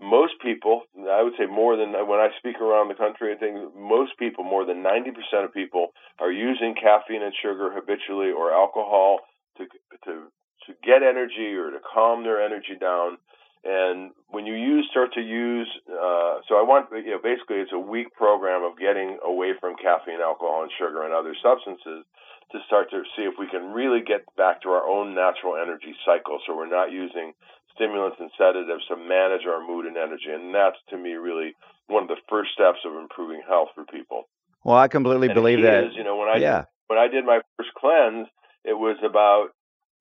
most 0.01 0.33
people, 0.41 0.83
I 0.97 1.21
would 1.23 1.33
say 1.37 1.45
more 1.45 1.77
than 1.77 1.93
when 1.93 2.19
I 2.19 2.29
speak 2.37 2.59
around 2.59 2.89
the 2.89 2.95
country 2.95 3.31
and 3.31 3.39
things, 3.39 3.59
most 3.77 4.17
people, 4.17 4.43
more 4.43 4.65
than 4.65 4.83
90% 4.83 5.45
of 5.45 5.53
people 5.53 5.93
are 6.19 6.31
using 6.31 6.75
caffeine 6.75 7.23
and 7.23 7.33
sugar 7.41 7.71
habitually 7.71 8.31
or 8.31 8.51
alcohol 8.51 9.19
to, 9.57 9.65
to, 10.05 10.27
to 10.67 10.73
get 10.83 11.03
energy 11.03 11.55
or 11.55 11.71
to 11.71 11.79
calm 11.79 12.23
their 12.23 12.43
energy 12.43 12.75
down. 12.79 13.17
And 13.63 14.11
when 14.27 14.45
you 14.45 14.55
use, 14.55 14.87
start 14.91 15.13
to 15.13 15.21
use, 15.21 15.69
uh, 15.87 16.43
so 16.49 16.59
I 16.59 16.67
want, 16.67 16.91
you 16.91 17.15
know, 17.15 17.23
basically 17.23 17.63
it's 17.63 17.71
a 17.71 17.79
week 17.79 18.11
program 18.13 18.63
of 18.63 18.77
getting 18.77 19.19
away 19.23 19.53
from 19.59 19.79
caffeine, 19.79 20.19
alcohol, 20.19 20.63
and 20.63 20.71
sugar 20.77 21.03
and 21.03 21.13
other 21.13 21.31
substances 21.39 22.03
to 22.51 22.59
start 22.67 22.91
to 22.91 23.03
see 23.15 23.23
if 23.23 23.39
we 23.39 23.47
can 23.47 23.71
really 23.71 24.01
get 24.03 24.27
back 24.35 24.61
to 24.61 24.69
our 24.69 24.83
own 24.83 25.15
natural 25.15 25.55
energy 25.55 25.95
cycle. 26.05 26.39
So 26.45 26.55
we're 26.55 26.67
not 26.67 26.91
using 26.91 27.31
stimulants 27.75 28.17
and 28.19 28.29
sedatives 28.37 28.85
to 28.87 28.95
manage 28.95 29.45
our 29.45 29.65
mood 29.65 29.85
and 29.85 29.97
energy. 29.97 30.29
And 30.31 30.53
that's 30.53 30.77
to 30.89 30.97
me 30.97 31.13
really 31.13 31.55
one 31.87 32.03
of 32.03 32.09
the 32.09 32.21
first 32.29 32.51
steps 32.53 32.79
of 32.85 32.95
improving 32.95 33.41
health 33.47 33.69
for 33.75 33.85
people. 33.85 34.23
Well, 34.63 34.77
I 34.77 34.87
completely 34.87 35.27
and 35.27 35.35
believe 35.35 35.61
that. 35.61 35.85
Is, 35.85 35.95
you 35.95 36.03
know, 36.03 36.17
when 36.17 36.29
I 36.29 36.37
yeah. 36.37 36.65
when 36.87 36.99
I 36.99 37.07
did 37.07 37.25
my 37.25 37.41
first 37.57 37.73
cleanse, 37.75 38.27
it 38.63 38.73
was 38.73 38.97
about 39.03 39.49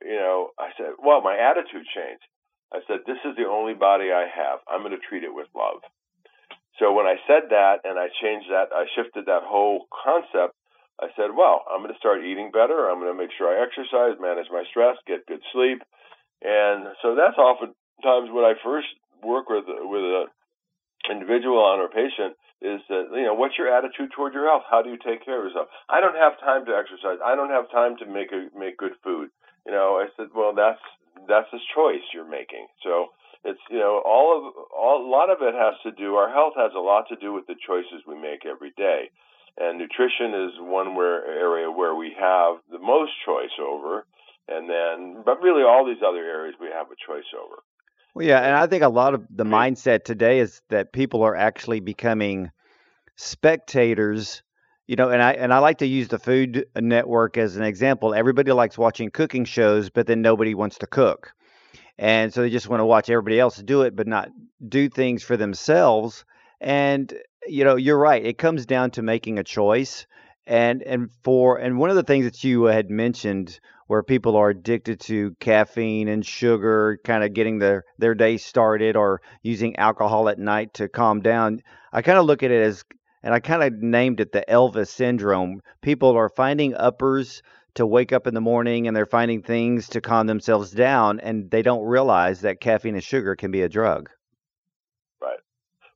you 0.04 0.18
know, 0.18 0.50
I 0.58 0.70
said, 0.76 0.98
well, 0.98 1.22
my 1.22 1.38
attitude 1.38 1.86
changed. 1.94 2.26
I 2.72 2.80
said, 2.86 3.04
this 3.06 3.20
is 3.24 3.36
the 3.36 3.46
only 3.46 3.74
body 3.74 4.10
I 4.10 4.26
have. 4.26 4.60
I'm 4.66 4.80
going 4.80 4.96
to 4.96 5.08
treat 5.08 5.24
it 5.24 5.34
with 5.34 5.46
love. 5.54 5.84
So 6.80 6.92
when 6.92 7.06
I 7.06 7.20
said 7.28 7.50
that 7.50 7.84
and 7.84 7.98
I 7.98 8.08
changed 8.20 8.48
that, 8.50 8.72
I 8.72 8.88
shifted 8.96 9.26
that 9.26 9.44
whole 9.44 9.86
concept. 9.92 10.56
I 10.98 11.08
said, 11.16 11.36
well, 11.36 11.64
I'm 11.68 11.82
going 11.82 11.92
to 11.92 11.98
start 11.98 12.24
eating 12.24 12.50
better. 12.50 12.88
I'm 12.88 12.98
going 12.98 13.12
to 13.12 13.18
make 13.18 13.30
sure 13.36 13.46
I 13.46 13.62
exercise, 13.62 14.18
manage 14.20 14.48
my 14.50 14.64
stress, 14.70 14.96
get 15.06 15.26
good 15.26 15.42
sleep. 15.52 15.82
And 16.42 16.90
so 17.02 17.14
that's 17.14 17.38
oftentimes 17.38 18.30
when 18.34 18.44
I 18.44 18.54
first 18.64 18.88
work 19.22 19.48
with 19.48 19.64
with 19.66 20.02
a 20.02 20.24
individual 21.10 21.58
on 21.58 21.78
or 21.78 21.88
patient 21.88 22.34
is 22.62 22.78
that 22.88 23.10
you 23.14 23.26
know 23.26 23.34
what's 23.34 23.58
your 23.58 23.70
attitude 23.70 24.10
toward 24.14 24.34
your 24.34 24.46
health? 24.46 24.62
How 24.70 24.82
do 24.82 24.90
you 24.90 24.98
take 24.98 25.24
care 25.24 25.38
of 25.38 25.46
yourself? 25.46 25.68
I 25.90 26.00
don't 26.00 26.18
have 26.18 26.38
time 26.38 26.66
to 26.66 26.74
exercise. 26.74 27.18
I 27.24 27.34
don't 27.34 27.50
have 27.50 27.70
time 27.70 27.96
to 27.98 28.06
make 28.06 28.30
a 28.30 28.50
make 28.56 28.78
good 28.78 28.94
food. 29.02 29.30
You 29.66 29.72
know, 29.72 29.98
I 30.02 30.06
said, 30.16 30.34
well, 30.34 30.54
that's 30.54 30.82
that's 31.28 31.50
a 31.52 31.62
choice 31.74 32.02
you're 32.14 32.28
making. 32.28 32.66
So 32.82 33.14
it's 33.44 33.62
you 33.70 33.78
know 33.78 34.02
all 34.06 34.38
of 34.38 34.42
all, 34.70 35.02
a 35.02 35.10
lot 35.10 35.30
of 35.30 35.42
it 35.42 35.54
has 35.54 35.74
to 35.82 35.90
do. 35.90 36.14
Our 36.14 36.30
health 36.30 36.54
has 36.56 36.72
a 36.74 36.82
lot 36.82 37.06
to 37.10 37.16
do 37.16 37.32
with 37.32 37.46
the 37.46 37.58
choices 37.66 38.06
we 38.06 38.14
make 38.14 38.46
every 38.46 38.72
day, 38.76 39.10
and 39.58 39.78
nutrition 39.78 40.34
is 40.46 40.52
one 40.62 40.94
where 40.94 41.26
area 41.26 41.70
where 41.70 41.94
we 41.94 42.14
have 42.18 42.62
the 42.70 42.78
most 42.78 43.12
choice 43.26 43.54
over, 43.58 44.06
and 44.56 44.68
then 44.68 45.22
but 45.24 45.40
really 45.42 45.62
all 45.62 45.86
these 45.86 46.02
other 46.06 46.24
areas 46.24 46.54
we 46.60 46.68
have 46.68 46.86
a 46.86 46.96
choice 47.06 47.24
over. 47.36 47.56
Well, 48.14 48.26
yeah, 48.26 48.40
and 48.40 48.54
I 48.54 48.66
think 48.66 48.82
a 48.82 48.88
lot 48.88 49.14
of 49.14 49.24
the 49.30 49.44
mindset 49.44 50.04
today 50.04 50.40
is 50.40 50.60
that 50.68 50.92
people 50.92 51.22
are 51.22 51.34
actually 51.34 51.80
becoming 51.80 52.50
spectators. 53.16 54.42
You 54.86 54.96
know, 54.96 55.08
and 55.08 55.22
I 55.22 55.32
and 55.32 55.54
I 55.54 55.58
like 55.58 55.78
to 55.78 55.86
use 55.86 56.08
the 56.08 56.18
Food 56.18 56.66
Network 56.76 57.38
as 57.38 57.56
an 57.56 57.62
example. 57.62 58.14
Everybody 58.14 58.52
likes 58.52 58.76
watching 58.76 59.10
cooking 59.10 59.44
shows, 59.44 59.88
but 59.88 60.06
then 60.06 60.20
nobody 60.20 60.54
wants 60.54 60.78
to 60.78 60.86
cook, 60.86 61.32
and 61.98 62.34
so 62.34 62.42
they 62.42 62.50
just 62.50 62.68
want 62.68 62.80
to 62.80 62.84
watch 62.84 63.08
everybody 63.08 63.40
else 63.40 63.56
do 63.56 63.82
it, 63.82 63.96
but 63.96 64.06
not 64.06 64.28
do 64.68 64.88
things 64.88 65.22
for 65.22 65.36
themselves. 65.36 66.24
And 66.60 67.14
you 67.46 67.64
know, 67.64 67.76
you're 67.76 67.98
right. 67.98 68.24
It 68.24 68.38
comes 68.38 68.66
down 68.66 68.90
to 68.92 69.02
making 69.02 69.38
a 69.38 69.44
choice. 69.44 70.06
And 70.46 70.82
and 70.82 71.10
for 71.22 71.58
and 71.58 71.78
one 71.78 71.90
of 71.90 71.96
the 71.96 72.02
things 72.02 72.24
that 72.24 72.42
you 72.42 72.64
had 72.64 72.90
mentioned 72.90 73.60
where 73.92 74.02
people 74.02 74.36
are 74.36 74.48
addicted 74.48 74.98
to 75.00 75.36
caffeine 75.38 76.08
and 76.08 76.24
sugar, 76.24 76.98
kind 77.04 77.22
of 77.22 77.34
getting 77.34 77.58
their, 77.58 77.84
their 77.98 78.14
day 78.14 78.38
started 78.38 78.96
or 78.96 79.20
using 79.42 79.76
alcohol 79.76 80.30
at 80.30 80.38
night 80.38 80.72
to 80.72 80.88
calm 80.88 81.20
down. 81.20 81.60
I 81.92 82.00
kind 82.00 82.16
of 82.16 82.24
look 82.24 82.42
at 82.42 82.50
it 82.50 82.62
as, 82.62 82.84
and 83.22 83.34
I 83.34 83.40
kind 83.40 83.62
of 83.62 83.82
named 83.82 84.20
it 84.20 84.32
the 84.32 84.46
Elvis 84.48 84.88
syndrome. 84.88 85.60
People 85.82 86.16
are 86.16 86.30
finding 86.30 86.74
uppers 86.74 87.42
to 87.74 87.84
wake 87.84 88.14
up 88.14 88.26
in 88.26 88.32
the 88.32 88.40
morning 88.40 88.86
and 88.86 88.96
they're 88.96 89.04
finding 89.04 89.42
things 89.42 89.90
to 89.90 90.00
calm 90.00 90.26
themselves 90.26 90.70
down, 90.70 91.20
and 91.20 91.50
they 91.50 91.60
don't 91.60 91.84
realize 91.84 92.40
that 92.40 92.62
caffeine 92.62 92.94
and 92.94 93.04
sugar 93.04 93.36
can 93.36 93.50
be 93.50 93.60
a 93.60 93.68
drug. 93.68 94.08
Right. 95.20 95.40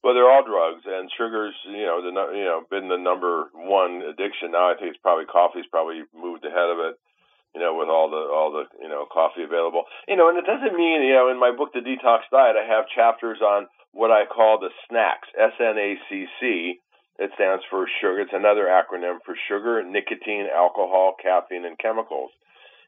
Well, 0.05 0.13
they're 0.13 0.31
all 0.31 0.45
drugs, 0.45 0.85
and 0.85 1.11
sugar's 1.17 1.55
you 1.65 1.87
know 1.87 2.03
the 2.03 2.11
you 2.37 2.45
know 2.45 2.61
been 2.71 2.91
the 2.91 2.99
number 2.99 3.45
one 3.55 4.03
addiction. 4.03 4.51
Now 4.51 4.71
I 4.71 4.75
think 4.79 4.91
it's 4.91 5.01
probably 5.01 5.25
coffee's 5.25 5.65
probably 5.71 6.03
moved 6.15 6.45
ahead 6.45 6.69
of 6.69 6.79
it 6.91 6.99
you 7.57 7.65
know, 7.65 7.73
with 7.73 7.89
all 7.89 8.13
the 8.13 8.21
all 8.29 8.53
the 8.53 8.69
you 8.85 8.89
know 8.89 9.09
coffee 9.09 9.41
available. 9.41 9.89
You 10.05 10.21
know, 10.21 10.29
and 10.29 10.37
it 10.37 10.45
doesn't 10.45 10.77
mean 10.77 11.01
you 11.01 11.17
know 11.17 11.33
in 11.33 11.41
my 11.41 11.57
book 11.57 11.73
The 11.73 11.81
Detox 11.81 12.29
Diet 12.29 12.53
I 12.53 12.69
have 12.69 12.85
chapters 12.93 13.41
on 13.41 13.67
what 13.97 14.13
I 14.13 14.29
call 14.29 14.61
the 14.61 14.69
snacks, 14.85 15.33
S 15.33 15.57
N 15.57 15.81
A 15.81 15.97
C 16.05 16.27
C. 16.39 16.77
It 17.17 17.33
stands 17.33 17.65
for 17.73 17.89
sugar. 18.05 18.21
It's 18.21 18.37
another 18.37 18.69
acronym 18.69 19.25
for 19.25 19.33
sugar, 19.49 19.81
nicotine, 19.81 20.45
alcohol, 20.53 21.17
caffeine, 21.17 21.65
and 21.65 21.79
chemicals. 21.81 22.29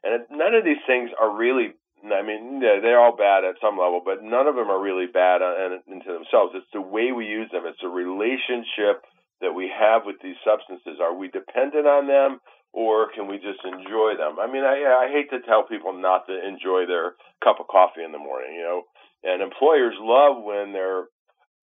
And 0.05 0.21
it, 0.21 0.27
none 0.29 0.53
of 0.53 0.63
these 0.63 0.85
things 0.85 1.09
are 1.19 1.33
really. 1.33 1.73
I 1.99 2.21
mean, 2.21 2.61
they're 2.61 3.01
all 3.01 3.17
bad 3.17 3.43
at 3.43 3.59
some 3.59 3.75
level, 3.75 3.99
but 4.05 4.23
none 4.23 4.47
of 4.47 4.55
them 4.55 4.69
are 4.69 4.79
really 4.79 5.07
bad 5.11 5.41
into 5.83 6.13
themselves. 6.13 6.53
It's 6.55 6.71
the 6.71 6.79
way 6.79 7.11
we 7.11 7.25
use 7.25 7.51
them. 7.51 7.65
It's 7.65 7.81
the 7.81 7.91
relationship 7.91 9.03
that 9.41 9.51
we 9.51 9.67
have 9.67 10.05
with 10.05 10.15
these 10.23 10.39
substances. 10.45 11.01
Are 11.01 11.11
we 11.13 11.27
dependent 11.27 11.87
on 11.87 12.07
them? 12.07 12.39
Or 12.73 13.09
can 13.13 13.27
we 13.27 13.37
just 13.37 13.59
enjoy 13.65 14.13
them? 14.17 14.37
I 14.39 14.45
mean, 14.45 14.63
I 14.63 15.07
I 15.07 15.11
hate 15.11 15.29
to 15.31 15.41
tell 15.41 15.63
people 15.63 15.93
not 15.93 16.27
to 16.27 16.35
enjoy 16.35 16.85
their 16.85 17.13
cup 17.43 17.59
of 17.59 17.67
coffee 17.67 18.03
in 18.03 18.11
the 18.11 18.21
morning, 18.21 18.53
you 18.55 18.63
know. 18.63 18.83
And 19.23 19.41
employers 19.41 19.95
love 19.99 20.43
when 20.43 20.73
their 20.73 21.05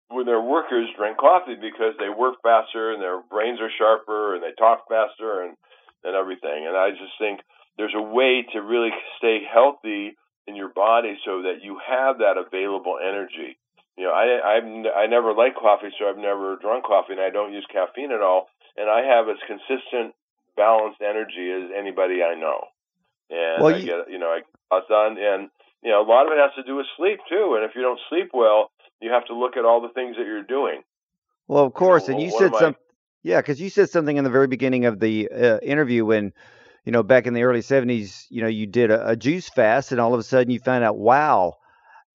when 0.09 0.27
their 0.27 0.41
workers 0.41 0.89
drink 0.97 1.19
coffee 1.19 1.57
because 1.57 1.95
they 1.99 2.09
work 2.09 2.37
faster 2.43 2.93
and 2.93 3.03
their 3.03 3.23
brains 3.23 3.61
are 3.61 3.71
sharper 3.79 4.35
and 4.35 4.43
they 4.43 4.55
talk 4.59 4.87
faster 4.89 5.43
and 5.43 5.57
and 6.05 6.15
everything. 6.15 6.67
And 6.67 6.77
I 6.77 6.91
just 6.91 7.15
think 7.19 7.41
there's 7.79 7.97
a 7.97 8.03
way 8.03 8.47
to 8.53 8.61
really 8.61 8.91
stay 9.19 9.41
healthy 9.43 10.17
in 10.47 10.55
your 10.55 10.71
body 10.71 11.19
so 11.25 11.43
that 11.43 11.63
you 11.63 11.79
have 11.83 12.19
that 12.19 12.39
available 12.39 12.99
energy. 13.03 13.59
You 13.97 14.05
know, 14.05 14.13
I 14.13 14.59
I've 14.59 14.69
I 14.95 15.07
never 15.07 15.33
like 15.33 15.55
coffee, 15.55 15.91
so 15.99 16.07
I've 16.07 16.19
never 16.19 16.57
drunk 16.61 16.85
coffee, 16.85 17.13
and 17.15 17.23
I 17.23 17.31
don't 17.31 17.53
use 17.53 17.67
caffeine 17.73 18.13
at 18.13 18.21
all. 18.21 18.49
And 18.77 18.91
I 18.91 19.01
have 19.03 19.29
as 19.29 19.41
consistent 19.49 20.15
balanced 20.57 21.01
energy 21.01 21.53
as 21.53 21.71
anybody 21.77 22.23
I 22.23 22.35
know. 22.35 22.65
And 23.31 23.63
well, 23.63 23.75
I 23.75 23.81
get, 23.81 24.11
you 24.11 24.19
know, 24.19 24.29
I 24.29 24.41
get 24.41 24.89
done, 24.89 25.17
and 25.19 25.51
you 25.83 25.91
know, 25.91 26.03
a 26.03 26.09
lot 26.09 26.27
of 26.27 26.33
it 26.33 26.39
has 26.39 26.55
to 26.57 26.63
do 26.63 26.77
with 26.77 26.87
sleep 26.97 27.21
too. 27.29 27.55
And 27.57 27.65
if 27.69 27.77
you 27.77 27.83
don't 27.83 28.01
sleep 28.09 28.31
well, 28.33 28.71
you 29.01 29.11
have 29.11 29.27
to 29.27 29.35
look 29.35 29.57
at 29.57 29.65
all 29.65 29.81
the 29.81 29.93
things 29.95 30.17
that 30.17 30.27
you're 30.27 30.43
doing. 30.43 30.83
Well, 31.49 31.65
of 31.65 31.75
course, 31.75 32.09
you 32.09 32.15
know, 32.15 32.21
and 32.21 32.27
you 32.27 32.39
said 32.39 32.55
some, 32.57 32.77
yeah, 33.23 33.41
because 33.41 33.61
you 33.61 33.71
said 33.71 33.91
something 33.91 34.17
in 34.17 34.25
the 34.25 34.31
very 34.31 34.47
beginning 34.47 34.87
of 34.87 35.01
the 35.01 35.29
uh, 35.29 35.59
interview 35.59 36.05
when, 36.05 36.33
you 36.85 36.93
know, 36.93 37.03
back 37.03 37.27
in 37.27 37.35
the 37.35 37.43
early 37.43 37.61
'70s, 37.61 38.27
you 38.31 38.43
know, 38.43 38.49
you 38.49 38.67
did 38.67 38.91
a, 38.91 39.11
a 39.11 39.17
juice 39.17 39.49
fast, 39.49 39.93
and 39.93 40.01
all 40.01 40.15
of 40.15 40.21
a 40.21 40.25
sudden 40.25 40.51
you 40.51 40.59
found 40.59 40.85
out, 40.85 40.97
wow, 40.97 41.55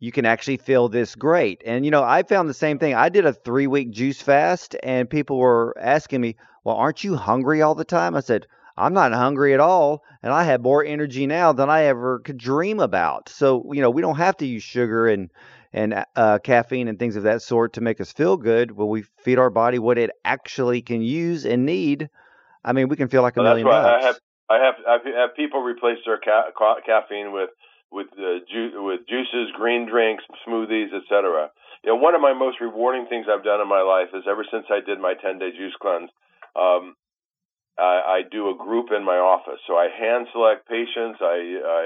you 0.01 0.11
can 0.11 0.25
actually 0.25 0.57
feel 0.57 0.89
this 0.89 1.15
great. 1.15 1.61
And 1.63 1.85
you 1.85 1.91
know, 1.91 2.03
I 2.03 2.23
found 2.23 2.49
the 2.49 2.53
same 2.55 2.79
thing. 2.79 2.95
I 2.95 3.07
did 3.07 3.25
a 3.25 3.31
three 3.31 3.67
week 3.67 3.91
juice 3.91 4.21
fast, 4.21 4.75
and 4.83 5.09
people 5.09 5.37
were 5.37 5.77
asking 5.79 6.19
me, 6.19 6.35
well, 6.63 6.75
aren't 6.75 7.03
you 7.03 7.15
hungry 7.15 7.61
all 7.61 7.75
the 7.75 7.85
time? 7.85 8.15
I 8.15 8.19
said, 8.19 8.47
I'm 8.75 8.93
not 8.93 9.13
hungry 9.13 9.53
at 9.53 9.59
all, 9.59 10.03
and 10.23 10.33
I 10.33 10.43
have 10.43 10.61
more 10.61 10.83
energy 10.83 11.27
now 11.27 11.53
than 11.53 11.69
I 11.69 11.83
ever 11.83 12.19
could 12.19 12.37
dream 12.37 12.79
about. 12.79 13.29
So, 13.29 13.71
you 13.71 13.81
know, 13.81 13.91
we 13.91 14.01
don't 14.01 14.17
have 14.17 14.37
to 14.37 14.45
use 14.45 14.63
sugar 14.63 15.07
and 15.07 15.29
and 15.71 16.03
uh, 16.15 16.39
caffeine 16.39 16.87
and 16.87 16.97
things 16.97 17.15
of 17.15 17.23
that 17.23 17.43
sort 17.43 17.73
to 17.73 17.81
make 17.81 18.01
us 18.01 18.11
feel 18.11 18.35
good. 18.37 18.71
Well, 18.71 18.89
we 18.89 19.03
feed 19.23 19.37
our 19.37 19.51
body 19.51 19.79
what 19.79 19.97
it 19.97 20.09
actually 20.25 20.81
can 20.81 21.01
use 21.01 21.45
and 21.45 21.65
need. 21.65 22.09
I 22.65 22.73
mean, 22.73 22.89
we 22.89 22.97
can 22.97 23.07
feel 23.07 23.21
like 23.21 23.37
a 23.37 23.39
well, 23.39 23.51
million 23.51 23.67
bucks. 23.67 24.03
I 24.03 24.07
have, 24.07 24.15
I 24.49 24.65
have 24.65 24.75
I 24.87 25.21
have 25.21 25.35
people 25.35 25.61
replace 25.61 25.99
their 26.05 26.17
ca- 26.17 26.51
ca- 26.57 26.81
caffeine 26.85 27.31
with 27.31 27.51
with 27.91 28.07
uh, 28.17 28.39
ju- 28.49 28.83
with 28.83 29.01
juices, 29.07 29.51
green 29.55 29.87
drinks, 29.87 30.23
smoothies, 30.47 30.93
etc. 30.95 31.51
You 31.83 31.91
know, 31.91 31.95
one 31.95 32.15
of 32.15 32.21
my 32.21 32.33
most 32.33 32.61
rewarding 32.61 33.07
things 33.07 33.25
I've 33.29 33.43
done 33.43 33.61
in 33.61 33.67
my 33.67 33.81
life 33.81 34.09
is 34.13 34.23
ever 34.29 34.45
since 34.49 34.65
I 34.69 34.79
did 34.85 34.99
my 34.99 35.13
10 35.13 35.39
day 35.39 35.51
juice 35.51 35.75
cleanse, 35.81 36.09
um, 36.55 36.95
I, 37.77 38.21
I 38.21 38.21
do 38.29 38.49
a 38.49 38.55
group 38.55 38.89
in 38.95 39.03
my 39.03 39.17
office. 39.17 39.59
So 39.67 39.75
I 39.75 39.89
hand 39.89 40.27
select 40.31 40.67
patients. 40.67 41.19
I, 41.21 41.37
I 41.65 41.83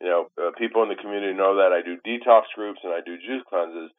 you 0.00 0.08
know, 0.08 0.26
uh, 0.38 0.50
people 0.58 0.82
in 0.82 0.88
the 0.88 1.00
community 1.00 1.32
know 1.34 1.56
that 1.56 1.72
I 1.72 1.82
do 1.82 1.96
detox 2.06 2.50
groups 2.54 2.80
and 2.84 2.92
I 2.92 3.00
do 3.04 3.16
juice 3.16 3.42
cleanses. 3.48 3.90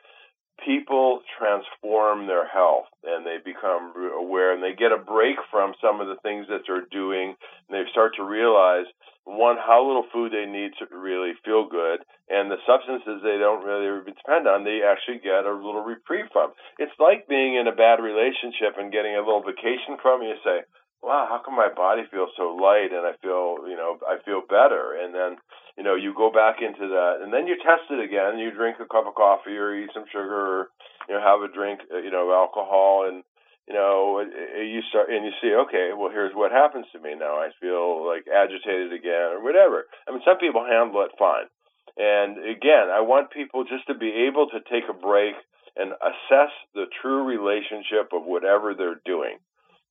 People 0.66 1.22
transform 1.38 2.28
their 2.28 2.48
health 2.48 2.92
and 3.04 3.26
they 3.26 3.38
become 3.44 3.94
aware 4.18 4.54
and 4.54 4.62
they 4.62 4.76
get 4.76 4.92
a 4.92 4.98
break 4.98 5.38
from 5.52 5.74
some 5.82 6.02
of 6.02 6.08
the 6.08 6.20
things 6.22 6.48
that 6.50 6.62
they're 6.68 6.88
doing. 6.92 7.36
And 7.68 7.72
they 7.72 7.90
start 7.92 8.16
to 8.18 8.24
realize 8.24 8.86
one 9.26 9.58
how 9.58 9.86
little 9.86 10.06
food 10.12 10.32
they 10.34 10.50
need 10.50 10.72
to 10.80 10.86
really 10.90 11.34
feel 11.46 11.70
good 11.70 12.02
and 12.30 12.50
the 12.50 12.58
substances 12.66 13.22
they 13.22 13.38
don't 13.38 13.64
really 13.64 14.02
depend 14.06 14.48
on 14.48 14.64
they 14.64 14.82
actually 14.82 15.22
get 15.22 15.46
a 15.46 15.54
little 15.54 15.86
reprieve 15.86 16.34
from. 16.34 16.52
It's 16.78 16.96
like 17.00 17.30
being 17.30 17.56
in 17.56 17.68
a 17.68 17.76
bad 17.76 18.02
relationship 18.02 18.78
and 18.78 18.92
getting 18.92 19.16
a 19.16 19.24
little 19.26 19.46
vacation 19.46 20.02
from 20.02 20.22
you 20.22 20.36
say 20.44 20.66
wow, 21.02 21.26
how 21.30 21.40
come 21.44 21.56
my 21.56 21.72
body 21.72 22.04
feels 22.12 22.30
so 22.36 22.56
light 22.60 22.92
and 22.92 23.08
I 23.08 23.16
feel, 23.24 23.64
you 23.68 23.76
know, 23.76 23.98
I 24.04 24.20
feel 24.24 24.42
better? 24.44 25.00
And 25.00 25.16
then, 25.16 25.38
you 25.78 25.84
know, 25.84 25.96
you 25.96 26.14
go 26.14 26.32
back 26.32 26.60
into 26.62 26.88
that 26.92 27.24
and 27.24 27.32
then 27.32 27.48
you 27.48 27.56
test 27.56 27.88
it 27.90 28.04
again. 28.04 28.40
You 28.40 28.52
drink 28.52 28.78
a 28.80 28.90
cup 28.90 29.08
of 29.08 29.16
coffee 29.16 29.56
or 29.56 29.76
eat 29.76 29.90
some 29.94 30.06
sugar 30.12 30.68
or, 30.68 30.68
you 31.08 31.16
know, 31.16 31.24
have 31.24 31.42
a 31.42 31.52
drink, 31.52 31.80
uh, 31.94 32.04
you 32.04 32.12
know, 32.12 32.32
alcohol 32.36 33.08
and, 33.08 33.24
you 33.68 33.74
know, 33.74 34.20
you 34.60 34.82
start 34.90 35.10
and 35.10 35.24
you 35.24 35.32
see, 35.42 35.54
okay, 35.68 35.92
well, 35.96 36.12
here's 36.12 36.36
what 36.36 36.52
happens 36.52 36.86
to 36.92 37.00
me 37.00 37.16
now. 37.16 37.40
I 37.40 37.50
feel 37.62 38.06
like 38.06 38.26
agitated 38.28 38.92
again 38.92 39.40
or 39.40 39.44
whatever. 39.44 39.86
I 40.08 40.12
mean, 40.12 40.22
some 40.26 40.38
people 40.38 40.66
handle 40.66 41.02
it 41.06 41.16
fine. 41.18 41.48
And 41.96 42.44
again, 42.44 42.90
I 42.92 43.02
want 43.02 43.32
people 43.32 43.64
just 43.64 43.88
to 43.88 43.94
be 43.94 44.28
able 44.28 44.48
to 44.50 44.60
take 44.72 44.90
a 44.90 44.94
break 44.94 45.36
and 45.78 45.94
assess 46.02 46.52
the 46.74 46.86
true 47.02 47.24
relationship 47.24 48.12
of 48.12 48.26
whatever 48.26 48.74
they're 48.74 49.02
doing 49.06 49.38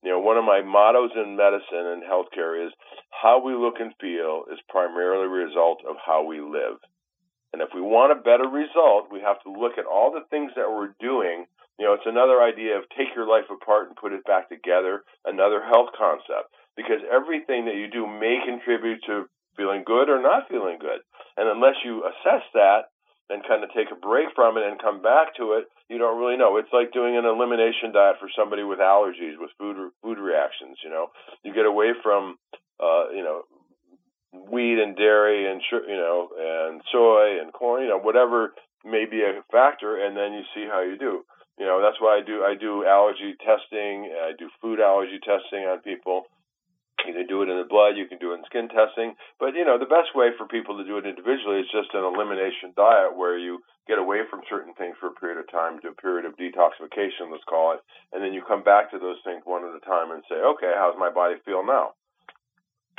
you 0.03 0.11
know, 0.11 0.19
one 0.19 0.37
of 0.37 0.45
my 0.45 0.61
mottos 0.61 1.11
in 1.15 1.35
medicine 1.35 1.91
and 1.91 2.03
healthcare 2.03 2.55
is 2.65 2.71
how 3.11 3.43
we 3.43 3.53
look 3.53 3.79
and 3.79 3.93
feel 3.99 4.45
is 4.51 4.59
primarily 4.69 5.25
a 5.25 5.45
result 5.45 5.83
of 5.87 5.95
how 5.99 6.23
we 6.23 6.39
live. 6.39 6.79
And 7.51 7.61
if 7.61 7.69
we 7.73 7.81
want 7.81 8.13
a 8.13 8.23
better 8.23 8.47
result, 8.47 9.11
we 9.11 9.19
have 9.19 9.41
to 9.43 9.51
look 9.51 9.77
at 9.77 9.89
all 9.89 10.11
the 10.11 10.27
things 10.29 10.51
that 10.55 10.69
we're 10.69 10.95
doing. 11.01 11.45
You 11.79 11.87
know, 11.87 11.93
it's 11.93 12.07
another 12.07 12.41
idea 12.41 12.77
of 12.77 12.87
take 12.95 13.11
your 13.15 13.27
life 13.27 13.49
apart 13.49 13.87
and 13.87 13.97
put 13.97 14.13
it 14.13 14.23
back 14.23 14.47
together, 14.47 15.03
another 15.25 15.63
health 15.63 15.89
concept. 15.97 16.53
Because 16.77 17.03
everything 17.11 17.65
that 17.65 17.75
you 17.75 17.89
do 17.89 18.07
may 18.07 18.39
contribute 18.45 19.01
to 19.07 19.27
feeling 19.57 19.83
good 19.83 20.07
or 20.07 20.21
not 20.21 20.47
feeling 20.47 20.77
good. 20.79 21.03
And 21.35 21.49
unless 21.49 21.75
you 21.83 22.05
assess 22.05 22.45
that 22.53 22.93
and 23.29 23.45
kind 23.47 23.63
of 23.63 23.69
take 23.73 23.91
a 23.91 23.99
break 23.99 24.29
from 24.35 24.57
it 24.57 24.65
and 24.65 24.81
come 24.81 25.01
back 25.01 25.35
to 25.37 25.53
it, 25.53 25.65
you 25.87 25.97
don't 25.97 26.19
really 26.19 26.37
know. 26.37 26.57
It's 26.57 26.73
like 26.73 26.91
doing 26.91 27.17
an 27.17 27.25
elimination 27.25 27.93
diet 27.93 28.17
for 28.19 28.29
somebody 28.35 28.63
with 28.63 28.79
allergies, 28.79 29.37
with 29.37 29.51
food 29.57 29.77
food 30.01 30.17
reactions. 30.17 30.77
You 30.83 30.89
know, 30.89 31.07
you 31.43 31.53
get 31.53 31.65
away 31.65 31.93
from, 32.01 32.37
uh, 32.79 33.09
you 33.13 33.23
know, 33.23 33.43
wheat 34.33 34.81
and 34.81 34.95
dairy 34.95 35.49
and 35.49 35.61
you 35.71 35.97
know 35.97 36.29
and 36.37 36.81
soy 36.91 37.41
and 37.41 37.53
corn, 37.53 37.83
you 37.83 37.89
know, 37.89 37.99
whatever 37.99 38.53
may 38.85 39.05
be 39.05 39.21
a 39.21 39.41
factor, 39.51 39.97
and 39.97 40.15
then 40.15 40.33
you 40.33 40.43
see 40.53 40.65
how 40.69 40.81
you 40.81 40.97
do. 40.97 41.23
You 41.57 41.65
know, 41.65 41.81
that's 41.81 41.99
why 41.99 42.17
I 42.17 42.25
do 42.25 42.41
I 42.43 42.55
do 42.59 42.85
allergy 42.85 43.35
testing. 43.45 44.09
I 44.09 44.31
do 44.37 44.49
food 44.61 44.79
allergy 44.79 45.19
testing 45.19 45.65
on 45.67 45.81
people 45.81 46.23
you 47.07 47.13
can 47.13 47.27
do 47.27 47.41
it 47.41 47.49
in 47.49 47.57
the 47.57 47.67
blood, 47.67 47.95
you 47.95 48.07
can 48.07 48.17
do 48.17 48.31
it 48.31 48.41
in 48.41 48.45
skin 48.45 48.67
testing. 48.67 49.15
But, 49.39 49.55
you 49.55 49.63
know, 49.63 49.77
the 49.77 49.89
best 49.89 50.15
way 50.15 50.31
for 50.37 50.47
people 50.47 50.77
to 50.77 50.85
do 50.85 50.97
it 50.97 51.05
individually 51.05 51.63
is 51.63 51.71
just 51.71 51.93
an 51.93 52.03
elimination 52.03 52.73
diet 52.75 53.15
where 53.15 53.37
you 53.37 53.63
get 53.87 53.97
away 53.97 54.21
from 54.29 54.45
certain 54.49 54.73
things 54.75 54.95
for 54.99 55.07
a 55.07 55.17
period 55.17 55.39
of 55.39 55.49
time, 55.49 55.79
do 55.79 55.89
a 55.89 56.01
period 56.01 56.25
of 56.25 56.37
detoxification, 56.37 57.31
let's 57.31 57.47
call 57.47 57.73
it, 57.73 57.81
and 58.13 58.23
then 58.23 58.33
you 58.33 58.43
come 58.45 58.63
back 58.63 58.91
to 58.91 58.99
those 58.99 59.17
things 59.23 59.41
one 59.45 59.63
at 59.65 59.73
a 59.73 59.83
time 59.85 60.11
and 60.11 60.23
say, 60.29 60.35
okay, 60.35 60.71
how's 60.77 60.97
my 60.97 61.09
body 61.09 61.35
feel 61.45 61.65
now? 61.65 61.97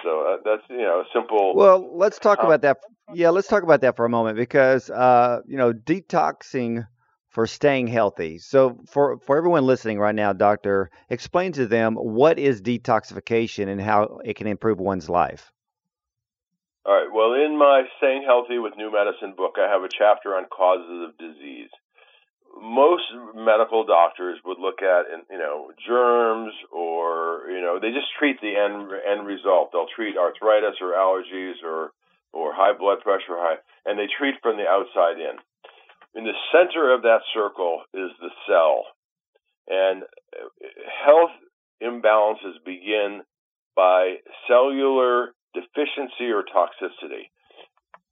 So 0.02 0.26
uh, 0.26 0.36
that's 0.44 0.62
you 0.68 0.78
know 0.78 1.00
a 1.00 1.04
simple. 1.12 1.54
Well, 1.54 1.96
let's 1.96 2.18
talk 2.18 2.42
about 2.42 2.62
that. 2.62 2.78
Yeah, 3.12 3.30
let's 3.30 3.48
talk 3.48 3.62
about 3.62 3.82
that 3.82 3.96
for 3.96 4.04
a 4.04 4.08
moment 4.08 4.36
because 4.36 4.88
uh, 4.90 5.40
you 5.46 5.56
know 5.56 5.72
detoxing 5.72 6.86
for 7.30 7.46
staying 7.46 7.86
healthy. 7.86 8.38
So 8.38 8.78
for 8.86 9.18
for 9.18 9.38
everyone 9.38 9.64
listening 9.64 9.98
right 9.98 10.14
now, 10.14 10.32
doctor, 10.32 10.90
explain 11.08 11.52
to 11.52 11.66
them 11.66 11.94
what 11.94 12.38
is 12.38 12.60
detoxification 12.60 13.68
and 13.68 13.80
how 13.80 14.18
it 14.24 14.36
can 14.36 14.46
improve 14.46 14.78
one's 14.78 15.08
life. 15.08 15.52
All 16.84 16.94
right. 16.94 17.12
Well, 17.12 17.34
in 17.34 17.56
my 17.56 17.84
Staying 17.98 18.24
Healthy 18.26 18.58
with 18.58 18.76
New 18.76 18.90
Medicine 18.90 19.34
book, 19.36 19.56
I 19.58 19.70
have 19.70 19.84
a 19.84 19.88
chapter 19.88 20.34
on 20.34 20.46
causes 20.48 21.08
of 21.08 21.18
disease. 21.18 21.70
Most 22.60 23.04
medical 23.36 23.84
doctors 23.84 24.40
would 24.44 24.58
look 24.58 24.82
at, 24.82 25.06
you 25.30 25.38
know, 25.38 25.70
germs 25.86 26.52
or, 26.72 27.46
you 27.48 27.60
know, 27.60 27.78
they 27.78 27.92
just 27.92 28.10
treat 28.18 28.40
the 28.40 28.56
end 28.56 28.90
end 29.06 29.26
result. 29.26 29.70
They'll 29.70 29.92
treat 29.94 30.16
arthritis 30.18 30.80
or 30.80 30.98
allergies 30.98 31.62
or 31.62 31.92
or 32.32 32.54
high 32.54 32.76
blood 32.76 33.00
pressure, 33.02 33.38
high, 33.38 33.62
and 33.86 33.98
they 33.98 34.06
treat 34.06 34.34
from 34.42 34.56
the 34.56 34.66
outside 34.66 35.20
in 35.20 35.38
in 36.14 36.24
the 36.24 36.34
center 36.52 36.92
of 36.94 37.02
that 37.02 37.20
circle 37.34 37.82
is 37.94 38.10
the 38.20 38.30
cell. 38.48 38.84
And 39.68 40.02
health 41.04 41.30
imbalances 41.82 42.58
begin 42.64 43.22
by 43.76 44.16
cellular 44.48 45.32
deficiency 45.54 46.30
or 46.30 46.42
toxicity. 46.42 47.30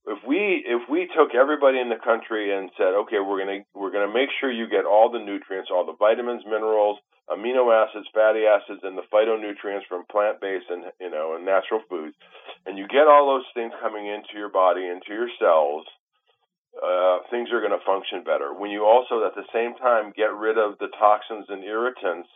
If 0.06 0.24
we 0.26 0.64
if 0.64 0.88
we 0.88 1.08
took 1.12 1.34
everybody 1.34 1.78
in 1.78 1.90
the 1.90 2.00
country 2.02 2.56
and 2.56 2.70
said, 2.78 2.96
okay, 3.04 3.20
we're 3.20 3.44
gonna 3.44 3.60
we're 3.74 3.92
gonna 3.92 4.12
make 4.12 4.30
sure 4.40 4.50
you 4.50 4.68
get 4.68 4.86
all 4.86 5.10
the 5.10 5.18
nutrients, 5.18 5.68
all 5.70 5.84
the 5.84 5.98
vitamins, 5.98 6.44
minerals, 6.46 6.96
amino 7.28 7.68
acids, 7.68 8.08
fatty 8.14 8.48
acids, 8.48 8.80
and 8.82 8.96
the 8.96 9.04
phytonutrients 9.12 9.84
from 9.86 10.08
plant 10.10 10.40
based 10.40 10.70
and 10.70 10.84
you 10.98 11.10
know 11.10 11.36
and 11.36 11.44
natural 11.44 11.82
foods, 11.90 12.16
and 12.64 12.78
you 12.78 12.88
get 12.88 13.04
all 13.04 13.28
those 13.28 13.44
things 13.52 13.72
coming 13.82 14.06
into 14.06 14.32
your 14.32 14.48
body, 14.48 14.88
into 14.88 15.12
your 15.12 15.28
cells, 15.38 15.84
uh, 16.78 17.18
things 17.30 17.50
are 17.52 17.60
going 17.60 17.74
to 17.74 17.84
function 17.84 18.22
better. 18.24 18.54
When 18.54 18.70
you 18.70 18.84
also, 18.84 19.26
at 19.26 19.34
the 19.34 19.46
same 19.52 19.74
time, 19.76 20.12
get 20.16 20.34
rid 20.34 20.58
of 20.58 20.78
the 20.78 20.88
toxins 20.98 21.46
and 21.48 21.64
irritants 21.64 22.28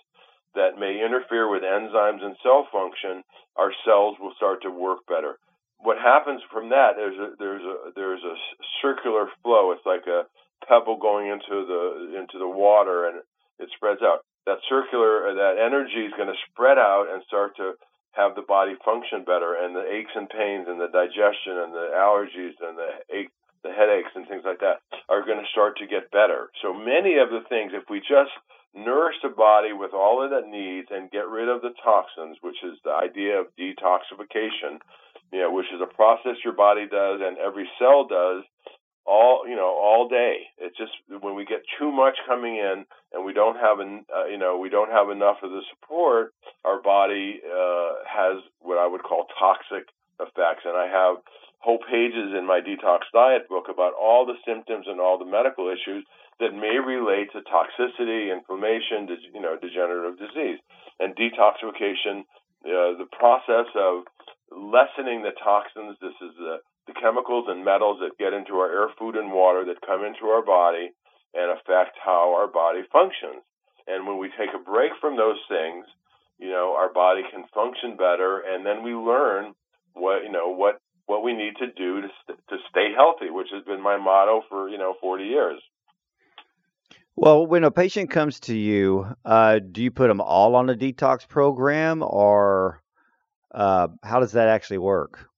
that 0.54 0.78
may 0.78 1.00
interfere 1.00 1.48
with 1.48 1.62
enzymes 1.62 2.22
and 2.22 2.36
cell 2.42 2.68
function, 2.70 3.24
our 3.56 3.72
cells 3.84 4.16
will 4.20 4.34
start 4.36 4.62
to 4.62 4.70
work 4.70 5.06
better. 5.08 5.38
What 5.78 5.98
happens 5.98 6.42
from 6.52 6.70
that 6.70 6.98
is 6.98 7.18
a, 7.18 7.28
there's 7.38 7.62
a 7.62 7.76
there's 7.96 8.22
a 8.22 8.36
circular 8.80 9.26
flow. 9.42 9.72
It's 9.72 9.86
like 9.86 10.06
a 10.06 10.26
pebble 10.68 10.98
going 10.98 11.26
into 11.26 11.66
the 11.66 12.18
into 12.18 12.38
the 12.38 12.48
water, 12.48 13.08
and 13.08 13.22
it 13.58 13.68
spreads 13.74 14.02
out. 14.02 14.20
That 14.46 14.58
circular 14.68 15.34
that 15.34 15.58
energy 15.58 16.06
is 16.06 16.12
going 16.16 16.30
to 16.30 16.44
spread 16.50 16.78
out 16.78 17.06
and 17.10 17.22
start 17.26 17.56
to 17.56 17.74
have 18.12 18.34
the 18.36 18.46
body 18.46 18.76
function 18.84 19.24
better, 19.24 19.56
and 19.56 19.74
the 19.74 19.88
aches 19.88 20.12
and 20.14 20.28
pains, 20.28 20.68
and 20.68 20.78
the 20.78 20.92
digestion, 20.92 21.56
and 21.56 21.72
the 21.72 21.88
allergies, 21.96 22.54
and 22.60 22.76
the 22.76 22.90
ache, 23.10 23.32
the 23.62 23.72
headaches 23.72 24.10
and 24.14 24.26
things 24.26 24.42
like 24.44 24.60
that 24.60 24.82
are 25.08 25.24
going 25.24 25.38
to 25.38 25.52
start 25.52 25.78
to 25.78 25.86
get 25.86 26.10
better. 26.10 26.50
So 26.62 26.74
many 26.74 27.18
of 27.18 27.30
the 27.30 27.46
things, 27.48 27.72
if 27.74 27.88
we 27.90 28.00
just 28.00 28.34
nourish 28.74 29.16
the 29.22 29.28
body 29.28 29.72
with 29.72 29.92
all 29.92 30.22
that 30.22 30.34
it 30.36 30.48
needs 30.48 30.88
and 30.90 31.10
get 31.10 31.28
rid 31.28 31.48
of 31.48 31.62
the 31.62 31.74
toxins, 31.84 32.38
which 32.40 32.58
is 32.64 32.78
the 32.84 32.92
idea 32.92 33.38
of 33.38 33.52
detoxification, 33.58 34.80
you 35.32 35.40
know, 35.40 35.52
which 35.52 35.70
is 35.74 35.80
a 35.80 35.94
process 35.94 36.40
your 36.44 36.54
body 36.54 36.86
does 36.88 37.20
and 37.22 37.38
every 37.38 37.68
cell 37.78 38.06
does 38.06 38.44
all 39.04 39.42
you 39.48 39.56
know 39.56 39.76
all 39.82 40.08
day 40.08 40.46
it's 40.58 40.76
just 40.76 40.92
when 41.22 41.34
we 41.34 41.44
get 41.44 41.62
too 41.78 41.90
much 41.90 42.14
coming 42.26 42.56
in 42.56 42.84
and 43.12 43.24
we 43.24 43.32
don't 43.32 43.56
have 43.56 43.80
an 43.80 44.04
uh, 44.14 44.26
you 44.26 44.38
know 44.38 44.58
we 44.58 44.68
don't 44.68 44.90
have 44.90 45.10
enough 45.10 45.38
of 45.42 45.50
the 45.50 45.60
support 45.70 46.32
our 46.64 46.80
body 46.80 47.40
uh, 47.44 47.94
has 48.06 48.42
what 48.60 48.78
i 48.78 48.86
would 48.86 49.02
call 49.02 49.26
toxic 49.38 49.88
effects 50.20 50.62
and 50.64 50.76
i 50.76 50.86
have 50.86 51.16
whole 51.62 51.78
pages 51.78 52.34
in 52.34 52.44
my 52.46 52.60
detox 52.60 53.06
diet 53.14 53.48
book 53.48 53.70
about 53.70 53.94
all 53.94 54.26
the 54.26 54.38
symptoms 54.44 54.86
and 54.90 55.00
all 55.00 55.16
the 55.16 55.24
medical 55.24 55.70
issues 55.70 56.04
that 56.40 56.50
may 56.50 56.82
relate 56.82 57.30
to 57.30 57.40
toxicity, 57.46 58.34
inflammation, 58.34 59.06
you 59.32 59.40
know, 59.40 59.54
degenerative 59.56 60.18
disease. 60.18 60.58
And 60.98 61.14
detoxification, 61.14 62.26
uh, 62.66 62.98
the 62.98 63.06
process 63.14 63.70
of 63.78 64.10
lessening 64.50 65.22
the 65.22 65.30
toxins, 65.38 65.94
this 66.02 66.18
is 66.18 66.34
the, 66.34 66.58
the 66.90 66.98
chemicals 66.98 67.46
and 67.46 67.64
metals 67.64 68.02
that 68.02 68.18
get 68.18 68.34
into 68.34 68.58
our 68.58 68.66
air, 68.66 68.88
food, 68.98 69.14
and 69.14 69.30
water 69.30 69.64
that 69.64 69.86
come 69.86 70.02
into 70.02 70.26
our 70.34 70.42
body 70.42 70.90
and 71.32 71.46
affect 71.54 71.94
how 72.02 72.34
our 72.34 72.50
body 72.50 72.82
functions. 72.90 73.46
And 73.86 74.06
when 74.06 74.18
we 74.18 74.34
take 74.34 74.50
a 74.50 74.58
break 74.58 74.90
from 75.00 75.16
those 75.16 75.38
things, 75.48 75.86
you 76.42 76.50
know, 76.50 76.74
our 76.76 76.92
body 76.92 77.22
can 77.30 77.44
function 77.54 77.96
better, 77.96 78.42
and 78.42 78.66
then 78.66 78.82
we 78.82 78.94
learn 78.94 79.54
what 79.94 80.24
you 80.24 80.32
know 80.32 80.48
what 80.50 80.81
what 81.06 81.22
we 81.22 81.32
need 81.34 81.54
to 81.58 81.66
do 81.66 82.02
to 82.02 82.08
st- 82.22 82.38
to 82.48 82.56
stay 82.70 82.92
healthy, 82.94 83.30
which 83.30 83.48
has 83.52 83.64
been 83.64 83.82
my 83.82 83.96
motto 83.96 84.42
for 84.48 84.68
you 84.68 84.78
know 84.78 84.94
40 85.00 85.24
years. 85.24 85.60
Well, 87.14 87.46
when 87.46 87.64
a 87.64 87.70
patient 87.70 88.10
comes 88.10 88.40
to 88.40 88.56
you, 88.56 89.06
uh, 89.24 89.58
do 89.58 89.82
you 89.82 89.90
put 89.90 90.08
them 90.08 90.20
all 90.20 90.54
on 90.54 90.70
a 90.70 90.74
detox 90.74 91.28
program, 91.28 92.02
or 92.02 92.82
uh, 93.54 93.88
how 94.02 94.20
does 94.20 94.32
that 94.32 94.48
actually 94.48 94.78
work? 94.78 95.28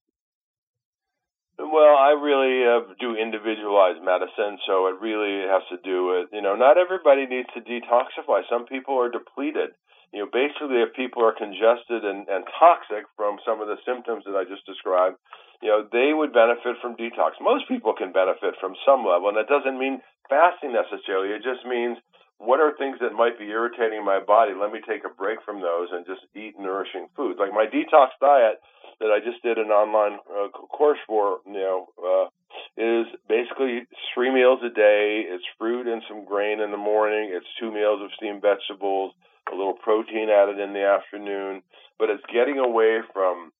Well, 1.59 1.95
I 1.97 2.15
really 2.21 2.63
uh, 2.63 2.93
do 2.99 3.15
individualized 3.15 4.03
medicine, 4.03 4.57
so 4.65 4.87
it 4.87 5.01
really 5.01 5.47
has 5.47 5.63
to 5.69 5.77
do 5.83 6.07
with 6.07 6.29
you 6.31 6.41
know 6.41 6.55
not 6.55 6.77
everybody 6.77 7.25
needs 7.25 7.49
to 7.55 7.61
detoxify. 7.61 8.41
Some 8.49 8.65
people 8.65 8.97
are 8.99 9.09
depleted 9.09 9.71
you 10.15 10.23
know, 10.23 10.31
basically, 10.31 10.79
if 10.79 10.95
people 10.95 11.27
are 11.27 11.35
congested 11.35 12.07
and, 12.07 12.23
and 12.31 12.47
toxic 12.55 13.03
from 13.19 13.35
some 13.43 13.59
of 13.59 13.67
the 13.67 13.75
symptoms 13.83 14.23
that 14.23 14.31
I 14.31 14.47
just 14.47 14.65
described, 14.65 15.19
you 15.61 15.69
know, 15.69 15.87
they 15.91 16.13
would 16.13 16.33
benefit 16.33 16.77
from 16.81 16.95
detox. 16.95 17.39
Most 17.41 17.67
people 17.67 17.93
can 17.93 18.11
benefit 18.11 18.55
from 18.59 18.75
some 18.85 19.05
level, 19.05 19.29
and 19.29 19.37
that 19.37 19.51
doesn't 19.51 19.79
mean 19.79 20.01
fasting 20.29 20.73
necessarily. 20.73 21.31
It 21.31 21.43
just 21.43 21.65
means 21.65 21.97
what 22.37 22.59
are 22.59 22.75
things 22.75 22.97
that 22.99 23.15
might 23.15 23.39
be 23.39 23.47
irritating 23.47 24.03
my 24.03 24.19
body? 24.19 24.51
Let 24.51 24.71
me 24.71 24.79
take 24.83 25.05
a 25.05 25.13
break 25.13 25.39
from 25.45 25.61
those 25.61 25.87
and 25.91 26.05
just 26.05 26.27
eat 26.35 26.59
nourishing 26.59 27.07
foods. 27.15 27.39
Like 27.39 27.55
my 27.55 27.65
detox 27.65 28.11
diet 28.19 28.59
that 28.99 29.11
I 29.11 29.19
just 29.23 29.41
did 29.43 29.57
an 29.57 29.71
online 29.71 30.19
uh, 30.27 30.49
course 30.51 30.99
for, 31.07 31.39
you 31.45 31.53
know, 31.53 31.87
uh, 31.95 32.27
is 32.75 33.07
basically 33.27 33.87
three 34.13 34.31
meals 34.31 34.59
a 34.63 34.69
day. 34.69 35.23
It's 35.27 35.43
fruit 35.57 35.87
and 35.87 36.03
some 36.07 36.25
grain 36.25 36.59
in 36.59 36.71
the 36.71 36.77
morning. 36.77 37.31
It's 37.31 37.47
two 37.59 37.71
meals 37.71 38.01
of 38.03 38.11
steamed 38.15 38.41
vegetables 38.41 39.13
a 39.51 39.55
little 39.55 39.73
protein 39.73 40.29
added 40.29 40.59
in 40.59 40.73
the 40.73 40.83
afternoon, 40.83 41.61
but 41.99 42.09
it's 42.09 42.23
getting 42.33 42.57
away 42.57 42.99
from 43.13 43.51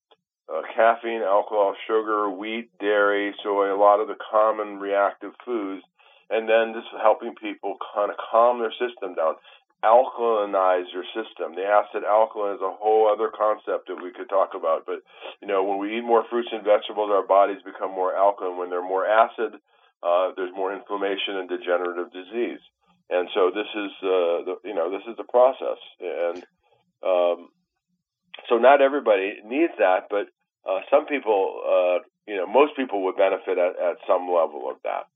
uh, 0.48 0.62
caffeine, 0.74 1.22
alcohol, 1.22 1.74
sugar, 1.86 2.30
wheat, 2.30 2.70
dairy, 2.78 3.34
soy, 3.42 3.72
a 3.72 3.78
lot 3.78 4.00
of 4.00 4.08
the 4.08 4.16
common 4.30 4.78
reactive 4.78 5.32
foods, 5.44 5.82
and 6.30 6.48
then 6.48 6.74
just 6.74 6.88
helping 7.02 7.34
people 7.34 7.76
kind 7.94 8.10
of 8.10 8.16
calm 8.30 8.58
their 8.58 8.72
system 8.72 9.14
down, 9.14 9.34
alkalinize 9.84 10.86
your 10.92 11.04
system. 11.14 11.54
The 11.54 11.66
acid 11.66 12.02
alkaline 12.04 12.56
is 12.56 12.62
a 12.62 12.70
whole 12.70 13.10
other 13.10 13.30
concept 13.30 13.88
that 13.88 14.02
we 14.02 14.12
could 14.12 14.28
talk 14.28 14.54
about, 14.54 14.86
but 14.86 15.02
you 15.40 15.48
know, 15.48 15.62
when 15.62 15.78
we 15.78 15.98
eat 15.98 16.04
more 16.04 16.24
fruits 16.30 16.48
and 16.52 16.64
vegetables, 16.64 17.10
our 17.10 17.26
bodies 17.26 17.62
become 17.64 17.90
more 17.90 18.14
alkaline. 18.14 18.58
When 18.58 18.70
they're 18.70 18.82
more 18.82 19.06
acid, 19.06 19.58
uh, 20.02 20.30
there's 20.36 20.54
more 20.54 20.72
inflammation 20.72 21.36
and 21.36 21.48
degenerative 21.48 22.12
disease 22.12 22.60
and 23.10 23.28
so 23.34 23.50
this 23.54 23.68
is 23.74 23.90
uh, 24.02 24.42
the 24.42 24.54
you 24.64 24.74
know 24.74 24.90
this 24.90 25.02
is 25.08 25.16
the 25.16 25.24
process, 25.24 25.78
and 26.00 26.38
um, 27.06 27.48
so 28.48 28.58
not 28.58 28.80
everybody 28.80 29.38
needs 29.44 29.72
that, 29.78 30.08
but 30.10 30.26
uh, 30.68 30.80
some 30.90 31.06
people, 31.06 31.62
uh, 31.62 31.98
you 32.26 32.36
know, 32.36 32.46
most 32.46 32.76
people 32.76 33.04
would 33.04 33.16
benefit 33.16 33.56
at, 33.58 33.78
at 33.78 33.96
some 34.06 34.26
level 34.26 34.68
of 34.68 34.76
that. 34.82 35.06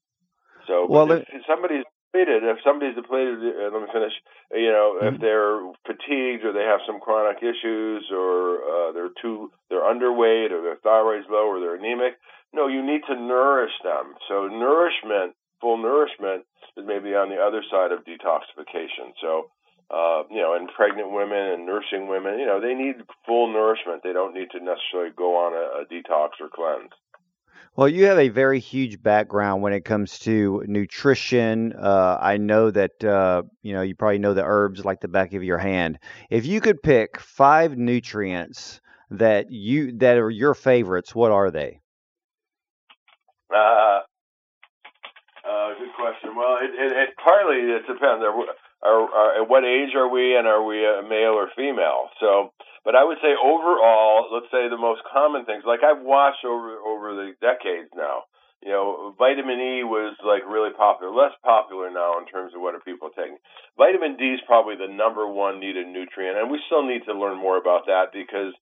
So, 0.67 0.87
well, 0.89 1.11
if, 1.11 1.27
if 1.33 1.43
somebody's 1.47 1.85
depleted, 2.13 2.45
if 2.45 2.59
somebody's 2.63 2.95
depleted, 2.95 3.43
uh, 3.43 3.75
let 3.75 3.83
me 3.83 3.89
finish. 3.93 4.13
You 4.55 4.71
know, 4.71 4.87
mm-hmm. 4.95 5.15
if 5.15 5.21
they're 5.21 5.59
fatigued 5.87 6.45
or 6.45 6.53
they 6.53 6.63
have 6.63 6.81
some 6.87 7.01
chronic 7.01 7.43
issues 7.43 8.07
or 8.13 8.63
uh, 8.63 8.93
they're 8.93 9.15
too 9.21 9.51
they're 9.69 9.83
underweight 9.83 10.53
or 10.53 10.63
their 10.63 10.79
thyroid's 10.85 11.27
low 11.31 11.51
or 11.51 11.61
they're 11.61 11.77
anemic, 11.77 12.15
no, 12.53 12.69
you 12.69 12.85
need 12.85 13.03
to 13.09 13.15
nourish 13.15 13.75
them. 13.83 14.15
So 14.29 14.47
nourishment, 14.47 15.35
full 15.61 15.79
nourishment, 15.79 16.47
is 16.77 16.85
maybe 16.87 17.15
on 17.15 17.31
the 17.31 17.43
other 17.43 17.63
side 17.71 17.93
of 17.93 18.05
detoxification. 18.05 19.15
So. 19.21 19.51
Uh, 19.91 20.23
you 20.31 20.41
know, 20.41 20.55
and 20.55 20.69
pregnant 20.77 21.11
women 21.11 21.37
and 21.37 21.67
nursing 21.67 22.07
women, 22.07 22.39
you 22.39 22.47
know, 22.47 22.61
they 22.61 22.75
need 22.75 22.95
full 23.27 23.53
nourishment. 23.53 24.03
They 24.05 24.13
don't 24.13 24.33
need 24.33 24.49
to 24.53 24.61
necessarily 24.63 25.11
go 25.17 25.35
on 25.35 25.53
a, 25.53 25.83
a 25.83 25.85
detox 25.85 26.39
or 26.41 26.49
cleanse. 26.49 26.93
Well, 27.77 27.89
you 27.89 28.07
have 28.07 28.19
a 28.19 28.29
very 28.29 28.61
huge 28.61 29.03
background 29.03 29.63
when 29.63 29.73
it 29.73 29.85
comes 29.85 30.19
to 30.21 30.63
nutrition. 30.67 31.73
Uh, 31.73 32.19
I 32.21 32.37
know 32.37 32.71
that 32.71 33.03
uh, 33.03 33.43
you 33.63 33.73
know 33.73 33.83
you 33.83 33.95
probably 33.95 34.19
know 34.19 34.35
the 34.35 34.45
herbs 34.45 34.85
like 34.85 35.01
the 35.01 35.09
back 35.09 35.35
of 35.35 35.45
your 35.45 35.59
hand. 35.59 35.99
If 36.31 36.47
you 36.47 36.61
could 36.61 36.83
pick 36.83 37.21
five 37.21 37.77
nutrients 37.77 38.81
that 39.11 39.51
you 39.51 39.97
that 39.99 40.19
are 40.19 40.31
your 40.31 40.55
favorites, 40.55 41.15
what 41.15 41.31
are 41.31 41.51
they? 41.51 41.81
Uh, 43.53 44.01
uh 45.49 45.69
good 45.79 45.95
question. 45.97 46.37
Well, 46.37 46.59
it, 46.61 46.71
it, 46.75 46.93
it 46.93 47.09
partly 47.23 47.57
it 47.57 47.87
depends. 47.87 48.25
Are, 48.83 49.05
are, 49.05 49.43
at 49.43 49.49
what 49.49 49.65
age 49.65 49.95
are 49.95 50.09
we, 50.09 50.37
and 50.37 50.47
are 50.47 50.65
we 50.65 50.85
a 50.85 51.03
male 51.03 51.37
or 51.37 51.49
female? 51.57 52.09
So 52.19 52.53
but 52.85 52.97
I 52.97 53.05
would 53.05 53.19
say 53.21 53.37
overall, 53.37 54.33
let's 54.33 54.49
say 54.49 54.69
the 54.69 54.81
most 54.81 55.03
common 55.05 55.45
things, 55.45 55.65
like 55.67 55.85
I've 55.85 56.01
watched 56.01 56.45
over 56.45 56.81
over 56.81 57.13
the 57.15 57.37
decades 57.41 57.93
now. 57.95 58.25
You 58.65 58.73
know, 58.73 59.15
vitamin 59.17 59.57
E 59.57 59.85
was 59.85 60.17
like 60.21 60.45
really 60.45 60.73
popular, 60.77 61.09
less 61.13 61.33
popular 61.41 61.89
now 61.89 62.21
in 62.21 62.29
terms 62.29 62.53
of 62.53 62.61
what 62.61 62.75
are 62.77 62.85
people 62.85 63.09
taking. 63.09 63.41
Vitamin 63.77 64.17
D 64.21 64.37
is 64.37 64.41
probably 64.45 64.77
the 64.77 64.89
number 64.89 65.25
one 65.25 65.61
needed 65.61 65.89
nutrient, 65.89 66.37
and 66.37 66.51
we 66.51 66.61
still 66.69 66.85
need 66.85 67.05
to 67.09 67.17
learn 67.17 67.41
more 67.41 67.57
about 67.57 67.89
that 67.89 68.13
because 68.13 68.53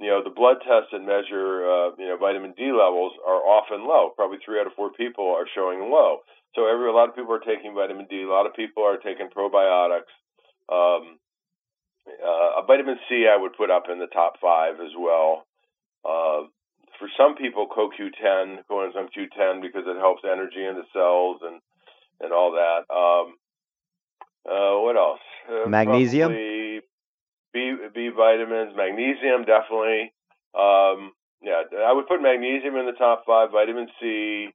you 0.00 0.08
know 0.08 0.20
the 0.24 0.32
blood 0.32 0.60
tests 0.60 0.92
that 0.92 1.00
measure 1.00 1.64
uh, 1.64 1.88
you 1.96 2.08
know 2.08 2.16
vitamin 2.20 2.52
D 2.56 2.72
levels 2.72 3.12
are 3.24 3.44
often 3.44 3.84
low. 3.84 4.12
Probably 4.16 4.40
three 4.44 4.60
out 4.60 4.68
of 4.68 4.76
four 4.76 4.92
people 4.92 5.24
are 5.24 5.48
showing 5.52 5.92
low. 5.92 6.24
So 6.56 6.66
every 6.66 6.88
a 6.88 6.92
lot 6.92 7.10
of 7.10 7.14
people 7.14 7.34
are 7.34 7.38
taking 7.38 7.74
vitamin 7.74 8.06
D. 8.08 8.22
A 8.22 8.28
lot 8.28 8.46
of 8.46 8.54
people 8.54 8.82
are 8.82 8.96
taking 8.96 9.28
probiotics. 9.28 10.08
Um, 10.72 11.20
uh, 12.08 12.62
a 12.62 12.66
vitamin 12.66 12.96
C 13.08 13.28
I 13.30 13.36
would 13.36 13.52
put 13.56 13.70
up 13.70 13.84
in 13.92 13.98
the 13.98 14.06
top 14.06 14.40
five 14.40 14.74
as 14.80 14.92
well. 14.98 15.44
Uh, 16.02 16.48
for 16.98 17.08
some 17.18 17.36
people, 17.36 17.68
CoQ10, 17.68 18.64
coenzyme 18.70 19.08
Q10, 19.12 19.60
because 19.60 19.84
it 19.86 19.98
helps 19.98 20.22
energy 20.24 20.64
in 20.64 20.76
the 20.76 20.88
cells 20.92 21.40
and 21.42 21.60
and 22.20 22.32
all 22.32 22.52
that. 22.52 22.88
Um, 22.92 23.34
uh, 24.48 24.80
what 24.80 24.96
else? 24.96 25.20
Uh, 25.46 25.68
magnesium. 25.68 26.32
B 26.32 26.80
B 27.94 28.10
vitamins, 28.16 28.74
magnesium 28.76 29.44
definitely. 29.44 30.12
Um, 30.54 31.12
yeah, 31.42 31.62
I 31.86 31.92
would 31.92 32.08
put 32.08 32.22
magnesium 32.22 32.76
in 32.76 32.86
the 32.86 32.96
top 32.96 33.24
five. 33.26 33.50
Vitamin 33.52 33.88
C, 34.00 34.48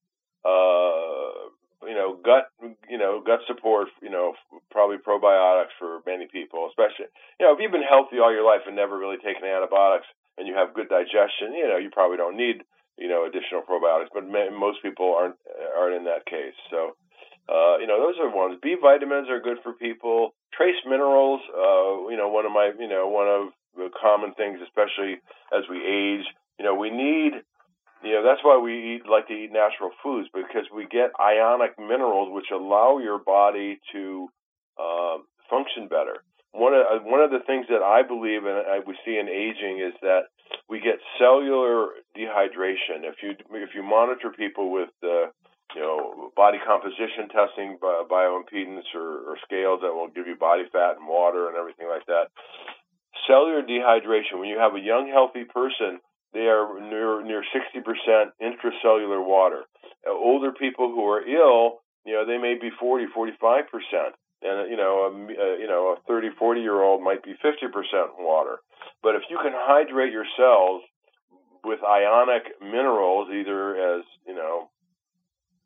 uh, 0.43 1.49
you 1.83 1.95
know, 1.95 2.17
gut, 2.21 2.49
you 2.89 2.97
know, 2.97 3.21
gut 3.25 3.39
support, 3.47 3.87
you 4.01 4.09
know, 4.09 4.33
probably 4.69 4.97
probiotics 4.97 5.73
for 5.79 5.99
many 6.05 6.27
people, 6.27 6.69
especially, 6.69 7.09
you 7.39 7.45
know, 7.45 7.53
if 7.53 7.59
you've 7.59 7.71
been 7.71 7.85
healthy 7.85 8.19
all 8.19 8.33
your 8.33 8.45
life 8.45 8.61
and 8.67 8.75
never 8.75 8.97
really 8.97 9.17
taken 9.17 9.45
antibiotics 9.45 10.05
and 10.37 10.47
you 10.47 10.55
have 10.55 10.73
good 10.73 10.89
digestion, 10.89 11.53
you 11.53 11.67
know, 11.67 11.77
you 11.77 11.89
probably 11.89 12.17
don't 12.17 12.37
need, 12.37 12.63
you 12.97 13.09
know, 13.09 13.25
additional 13.25 13.61
probiotics, 13.65 14.13
but 14.13 14.27
most 14.27 14.81
people 14.81 15.13
aren't, 15.17 15.35
aren't 15.77 15.95
in 15.95 16.05
that 16.05 16.25
case. 16.25 16.55
So, 16.69 16.95
uh, 17.49 17.77
you 17.81 17.87
know, 17.87 17.99
those 17.99 18.19
are 18.21 18.29
ones. 18.29 18.59
B 18.61 18.75
vitamins 18.79 19.29
are 19.29 19.41
good 19.41 19.57
for 19.63 19.73
people. 19.73 20.33
Trace 20.53 20.79
minerals, 20.85 21.41
uh, 21.49 22.07
you 22.09 22.17
know, 22.17 22.29
one 22.29 22.45
of 22.45 22.51
my, 22.51 22.71
you 22.77 22.87
know, 22.87 23.07
one 23.07 23.27
of 23.27 23.53
the 23.75 23.89
common 23.99 24.33
things, 24.35 24.59
especially 24.61 25.19
as 25.51 25.63
we 25.69 25.81
age, 25.81 26.25
you 26.59 26.65
know, 26.65 26.75
we 26.75 26.89
need 26.89 27.41
you 28.03 28.13
know, 28.13 28.23
that's 28.23 28.43
why 28.43 28.57
we 28.57 28.95
eat, 28.95 29.09
like 29.09 29.27
to 29.27 29.33
eat 29.33 29.51
natural 29.51 29.91
foods 30.03 30.29
because 30.33 30.65
we 30.73 30.85
get 30.85 31.11
ionic 31.19 31.77
minerals 31.79 32.29
which 32.31 32.49
allow 32.51 32.97
your 32.97 33.19
body 33.19 33.79
to 33.93 34.27
uh, 34.79 35.17
function 35.49 35.87
better. 35.87 36.23
One 36.51 36.73
of 36.73 36.83
uh, 36.83 37.03
one 37.07 37.21
of 37.21 37.31
the 37.31 37.39
things 37.47 37.67
that 37.69 37.79
I 37.79 38.03
believe 38.03 38.43
and 38.43 38.57
I, 38.67 38.79
we 38.85 38.97
see 39.05 39.15
in 39.17 39.29
aging 39.29 39.79
is 39.79 39.93
that 40.01 40.27
we 40.67 40.81
get 40.81 40.99
cellular 41.17 41.95
dehydration. 42.17 43.07
If 43.07 43.23
you 43.23 43.35
if 43.55 43.69
you 43.73 43.83
monitor 43.83 44.31
people 44.35 44.71
with 44.71 44.89
the 45.01 45.31
you 45.75 45.81
know 45.81 46.31
body 46.35 46.57
composition 46.59 47.29
testing, 47.31 47.79
bioimpedance, 47.79 48.91
or, 48.93 49.31
or 49.31 49.37
scales 49.45 49.79
that 49.81 49.93
will 49.93 50.09
give 50.09 50.27
you 50.27 50.35
body 50.35 50.63
fat 50.73 50.99
and 50.99 51.07
water 51.07 51.47
and 51.47 51.55
everything 51.55 51.87
like 51.87 52.05
that, 52.07 52.27
cellular 53.27 53.63
dehydration. 53.63 54.39
When 54.39 54.49
you 54.49 54.59
have 54.59 54.75
a 54.75 54.79
young 54.79 55.07
healthy 55.07 55.45
person 55.45 56.03
they 56.33 56.47
are 56.47 56.79
near 56.79 57.23
near 57.23 57.43
60% 57.43 58.31
intracellular 58.41 59.25
water. 59.25 59.63
Uh, 60.07 60.11
older 60.11 60.51
people 60.51 60.87
who 60.89 61.05
are 61.05 61.21
ill, 61.21 61.81
you 62.05 62.13
know, 62.13 62.25
they 62.25 62.37
may 62.37 62.55
be 62.59 62.69
40, 62.79 63.07
45%. 63.15 63.63
And 64.43 64.71
you 64.71 64.77
know, 64.77 65.05
a, 65.05 65.59
you 65.59 65.67
know, 65.67 65.95
a 65.97 66.07
30, 66.07 66.29
40 66.37 66.61
year 66.61 66.81
old 66.81 67.03
might 67.03 67.23
be 67.23 67.35
50% 67.43 67.67
water. 68.17 68.57
But 69.03 69.15
if 69.15 69.23
you 69.29 69.37
can 69.37 69.51
hydrate 69.53 70.11
your 70.11 70.25
cells 70.37 70.81
with 71.63 71.79
ionic 71.83 72.43
minerals, 72.61 73.29
either 73.29 73.97
as 73.97 74.03
you 74.25 74.33
know, 74.33 74.69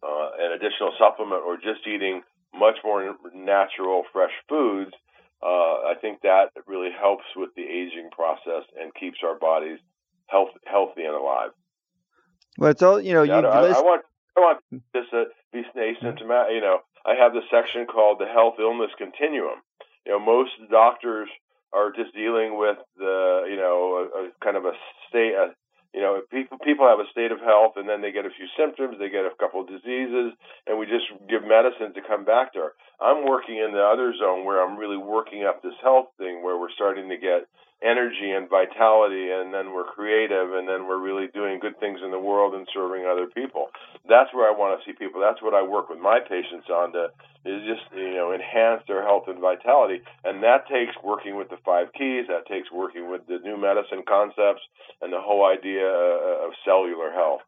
uh, 0.04 0.30
an 0.39 0.51
additional 0.51 0.91
supplement 0.99 1.43
or 1.45 1.56
just 1.56 1.88
eating 1.88 2.21
much 2.54 2.75
more 2.84 3.15
natural, 3.34 4.04
fresh 4.12 4.34
foods, 4.49 4.91
uh, 5.41 5.91
I 5.91 5.93
think 6.01 6.21
that 6.21 6.51
really 6.67 6.89
helps 6.91 7.25
with 7.36 7.49
the 7.56 7.63
aging 7.63 8.10
process 8.12 8.63
and 8.80 8.93
keeps 8.95 9.19
our 9.23 9.38
bodies 9.38 9.80
health, 10.27 10.49
healthy 10.65 11.03
and 11.03 11.15
alive. 11.15 11.51
Well, 12.57 12.71
it's 12.71 12.81
all 12.81 13.01
you 13.01 13.13
know. 13.13 13.23
Yeah, 13.23 13.41
you 13.41 13.47
I, 13.47 13.67
I, 13.67 13.81
want 13.81 14.01
I 14.38 14.39
want 14.39 14.59
hmm. 14.71 14.77
this 14.93 15.05
to 15.11 15.25
be 15.51 15.63
asymptomatic. 15.75 16.49
Hmm. 16.49 16.55
You 16.55 16.61
know, 16.61 16.79
I 17.05 17.15
have 17.15 17.33
the 17.33 17.41
section 17.51 17.85
called 17.85 18.19
the 18.19 18.27
health 18.27 18.55
illness 18.59 18.91
continuum. 18.97 19.59
You 20.05 20.13
know, 20.13 20.19
most 20.19 20.51
doctors 20.69 21.29
are 21.73 21.91
just 21.91 22.15
dealing 22.15 22.57
with 22.57 22.77
the 22.97 23.45
you 23.49 23.57
know 23.57 24.07
a, 24.13 24.19
a 24.19 24.29
kind 24.43 24.57
of 24.57 24.65
a 24.65 24.73
state. 25.09 25.33
A, 25.33 25.53
you 25.93 26.01
know, 26.01 26.19
people 26.31 26.57
people 26.59 26.88
have 26.88 26.99
a 26.99 27.09
state 27.11 27.31
of 27.31 27.39
health, 27.39 27.79
and 27.79 27.88
then 27.88 28.01
they 28.01 28.11
get 28.11 28.25
a 28.25 28.35
few 28.35 28.47
symptoms, 28.59 28.99
they 28.99 29.07
get 29.07 29.23
a 29.23 29.31
couple 29.39 29.61
of 29.61 29.67
diseases, 29.71 30.35
and 30.67 30.75
we 30.75 30.85
just 30.85 31.07
give 31.29 31.47
medicine 31.47 31.95
to 31.95 32.03
come 32.03 32.25
back 32.25 32.51
to 32.53 32.59
her. 32.59 32.71
I'm 32.99 33.23
working 33.23 33.63
in 33.63 33.71
the 33.71 33.83
other 33.83 34.11
zone 34.11 34.43
where 34.43 34.59
I'm 34.59 34.75
really 34.75 34.99
working 34.99 35.47
up 35.47 35.63
this 35.63 35.79
health 35.81 36.11
thing, 36.17 36.43
where 36.43 36.59
we're 36.59 36.75
starting 36.75 37.07
to 37.07 37.17
get 37.17 37.47
energy 37.86 38.32
and 38.34 38.50
vitality 38.50 39.30
and 39.30 39.54
then 39.54 39.71
we're 39.71 39.86
creative 39.86 40.54
and 40.58 40.67
then 40.67 40.88
we're 40.88 41.00
really 41.00 41.28
doing 41.34 41.60
good 41.60 41.80
things 41.80 42.00
in 42.04 42.10
the 42.10 42.19
world 42.19 42.56
and 42.56 42.67
serving 42.74 43.06
other 43.06 43.28
people. 43.28 43.69
That's 44.10 44.34
where 44.34 44.50
I 44.50 44.58
want 44.58 44.80
to 44.80 44.82
see 44.84 44.98
people. 44.98 45.21
That's 45.21 45.41
what 45.41 45.54
I 45.54 45.62
work 45.62 45.89
with 45.89 46.00
my 46.00 46.19
patients 46.19 46.67
on 46.74 46.93
to 46.93 47.13
is 47.45 47.62
just 47.69 47.86
you 47.93 48.17
know 48.17 48.34
enhance 48.34 48.82
their 48.88 49.04
health 49.06 49.26
and 49.28 49.39
vitality 49.39 50.02
and 50.24 50.41
that 50.41 50.67
takes 50.67 50.98
working 51.04 51.38
with 51.38 51.50
the 51.50 51.62
five 51.63 51.93
keys, 51.93 52.26
that 52.28 52.50
takes 52.50 52.71
working 52.71 53.10
with 53.10 53.21
the 53.28 53.38
new 53.45 53.56
medicine 53.56 54.02
concepts 54.08 54.65
and 55.02 55.13
the 55.13 55.21
whole 55.21 55.45
idea 55.45 55.86
uh, 55.86 56.45
of 56.50 56.52
cellular 56.65 57.12
health. 57.13 57.41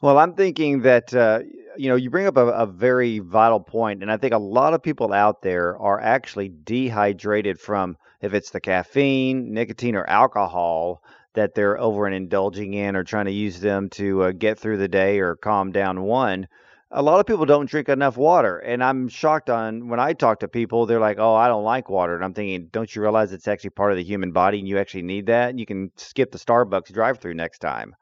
Well, 0.00 0.18
I'm 0.18 0.34
thinking 0.34 0.82
that 0.82 1.14
uh, 1.14 1.40
you 1.76 1.88
know 1.88 1.96
you 1.96 2.10
bring 2.10 2.26
up 2.26 2.36
a, 2.36 2.46
a, 2.48 2.66
very 2.66 3.18
vital 3.18 3.60
point, 3.60 4.02
and 4.02 4.10
I 4.10 4.16
think 4.16 4.34
a 4.34 4.38
lot 4.38 4.74
of 4.74 4.82
people 4.82 5.12
out 5.12 5.42
there 5.42 5.78
are 5.78 6.00
actually 6.00 6.50
dehydrated 6.64 7.58
from 7.58 7.96
if 8.20 8.34
it's 8.34 8.50
the 8.50 8.60
caffeine, 8.60 9.52
nicotine, 9.52 9.96
or 9.96 10.08
alcohol 10.08 11.02
that 11.34 11.54
they're 11.54 11.78
over 11.78 12.06
and 12.06 12.14
indulging 12.14 12.74
in 12.74 12.96
or 12.96 13.04
trying 13.04 13.26
to 13.26 13.32
use 13.32 13.60
them 13.60 13.88
to 13.90 14.22
uh, 14.24 14.32
get 14.32 14.58
through 14.58 14.78
the 14.78 14.88
day 14.88 15.18
or 15.18 15.36
calm 15.36 15.72
down 15.72 16.02
one. 16.02 16.46
A 16.90 17.02
lot 17.02 17.20
of 17.20 17.26
people 17.26 17.46
don't 17.46 17.68
drink 17.68 17.88
enough 17.88 18.16
water, 18.16 18.58
and 18.58 18.82
I'm 18.84 19.08
shocked 19.08 19.50
on 19.50 19.88
when 19.88 20.00
I 20.00 20.12
talk 20.12 20.40
to 20.40 20.48
people. 20.48 20.86
They're 20.86 21.00
like, 21.00 21.18
"Oh, 21.18 21.34
I 21.34 21.48
don't 21.48 21.64
like 21.64 21.88
water," 21.90 22.14
and 22.14 22.24
I'm 22.24 22.34
thinking, 22.34 22.68
"Don't 22.70 22.94
you 22.94 23.02
realize 23.02 23.32
it's 23.32 23.48
actually 23.48 23.70
part 23.70 23.92
of 23.92 23.96
the 23.98 24.04
human 24.04 24.32
body, 24.32 24.58
and 24.58 24.68
you 24.68 24.78
actually 24.78 25.02
need 25.02 25.26
that? 25.26 25.58
You 25.58 25.66
can 25.66 25.90
skip 25.96 26.32
the 26.32 26.38
Starbucks 26.38 26.92
drive-through 26.92 27.34
next 27.34 27.60
time." 27.60 27.94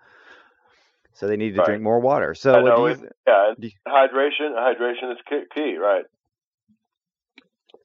So 1.14 1.26
they 1.26 1.36
need 1.36 1.54
to 1.54 1.60
right. 1.60 1.66
drink 1.66 1.82
more 1.82 2.00
water. 2.00 2.34
So 2.34 2.58
you, 2.58 3.08
yeah, 3.26 3.54
you, 3.56 3.70
hydration. 3.86 4.50
Hydration 4.52 5.12
is 5.12 5.18
key, 5.54 5.76
right? 5.76 6.04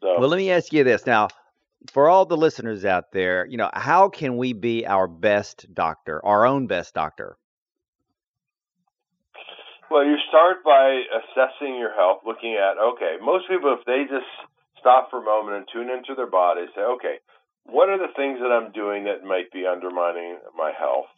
So. 0.01 0.19
Well, 0.19 0.29
let 0.29 0.37
me 0.37 0.51
ask 0.51 0.73
you 0.73 0.83
this 0.83 1.05
now 1.05 1.27
for 1.91 2.09
all 2.09 2.25
the 2.25 2.37
listeners 2.37 2.85
out 2.85 3.11
there, 3.11 3.45
you 3.45 3.57
know, 3.57 3.69
how 3.73 4.09
can 4.09 4.37
we 4.37 4.53
be 4.53 4.85
our 4.85 5.07
best 5.07 5.65
doctor, 5.73 6.23
our 6.25 6.45
own 6.45 6.67
best 6.67 6.93
doctor? 6.93 7.37
Well, 9.89 10.05
you 10.05 10.17
start 10.27 10.63
by 10.63 11.01
assessing 11.17 11.75
your 11.77 11.93
health, 11.95 12.19
looking 12.25 12.53
at, 12.53 12.77
okay, 12.77 13.17
most 13.23 13.47
people, 13.47 13.75
if 13.79 13.85
they 13.85 14.03
just 14.03 14.29
stop 14.79 15.09
for 15.09 15.19
a 15.19 15.25
moment 15.25 15.57
and 15.57 15.67
tune 15.71 15.89
into 15.89 16.13
their 16.15 16.29
body, 16.29 16.65
say, 16.75 16.81
okay, 16.81 17.15
what 17.65 17.89
are 17.89 17.97
the 17.97 18.13
things 18.15 18.39
that 18.39 18.51
I'm 18.51 18.71
doing 18.71 19.05
that 19.05 19.23
might 19.23 19.51
be 19.51 19.65
undermining 19.65 20.37
my 20.55 20.71
health? 20.77 21.09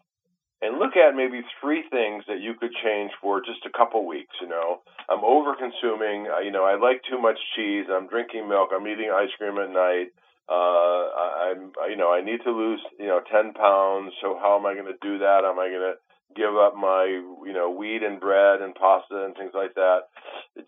And 0.61 0.77
look 0.77 0.95
at 0.95 1.15
maybe 1.15 1.41
three 1.59 1.83
things 1.89 2.23
that 2.27 2.39
you 2.39 2.53
could 2.53 2.71
change 2.83 3.11
for 3.19 3.41
just 3.41 3.65
a 3.65 3.75
couple 3.75 4.05
weeks. 4.05 4.35
You 4.41 4.47
know, 4.47 4.81
I'm 5.09 5.25
over 5.25 5.55
consuming. 5.57 6.29
You 6.43 6.51
know, 6.51 6.63
I 6.63 6.77
like 6.77 7.01
too 7.09 7.19
much 7.19 7.37
cheese. 7.55 7.85
I'm 7.89 8.07
drinking 8.07 8.47
milk. 8.47 8.69
I'm 8.69 8.87
eating 8.87 9.09
ice 9.09 9.33
cream 9.37 9.57
at 9.57 9.73
night. 9.73 10.13
Uh, 10.49 11.01
I'm, 11.49 11.71
you 11.89 11.95
know, 11.97 12.13
I 12.13 12.21
need 12.21 12.41
to 12.43 12.51
lose, 12.51 12.81
you 12.99 13.07
know, 13.07 13.21
10 13.25 13.53
pounds. 13.53 14.13
So 14.21 14.37
how 14.37 14.57
am 14.59 14.65
I 14.65 14.73
going 14.73 14.91
to 14.91 14.99
do 15.01 15.17
that? 15.19 15.41
Am 15.45 15.57
I 15.57 15.69
going 15.69 15.93
to 15.93 15.97
give 16.35 16.55
up 16.55 16.75
my, 16.75 17.05
you 17.07 17.53
know, 17.53 17.71
wheat 17.71 18.03
and 18.03 18.19
bread 18.19 18.61
and 18.61 18.75
pasta 18.75 19.25
and 19.25 19.35
things 19.35 19.51
like 19.55 19.73
that? 19.75 20.13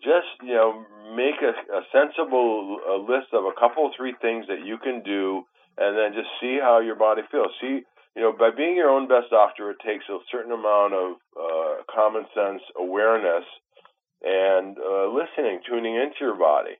Just, 0.02 0.40
you 0.42 0.54
know, 0.54 0.84
make 1.14 1.38
a, 1.38 1.54
a 1.70 1.82
sensible 1.92 2.80
a 2.88 2.98
list 2.98 3.30
of 3.32 3.44
a 3.44 3.54
couple, 3.58 3.90
three 3.96 4.14
things 4.20 4.46
that 4.48 4.64
you 4.64 4.78
can 4.78 5.02
do, 5.04 5.44
and 5.78 5.96
then 5.96 6.18
just 6.18 6.32
see 6.40 6.58
how 6.60 6.80
your 6.80 6.96
body 6.96 7.22
feels. 7.30 7.52
See 7.60 7.82
you 8.16 8.22
know, 8.22 8.32
by 8.32 8.50
being 8.54 8.76
your 8.76 8.90
own 8.90 9.08
best 9.08 9.30
doctor, 9.30 9.70
it 9.70 9.78
takes 9.84 10.04
a 10.08 10.18
certain 10.30 10.52
amount 10.52 10.94
of 10.94 11.16
uh, 11.34 11.82
common 11.90 12.24
sense 12.34 12.62
awareness 12.78 13.44
and 14.22 14.78
uh, 14.78 15.10
listening, 15.10 15.60
tuning 15.68 15.96
into 15.96 16.20
your 16.20 16.38
body. 16.38 16.78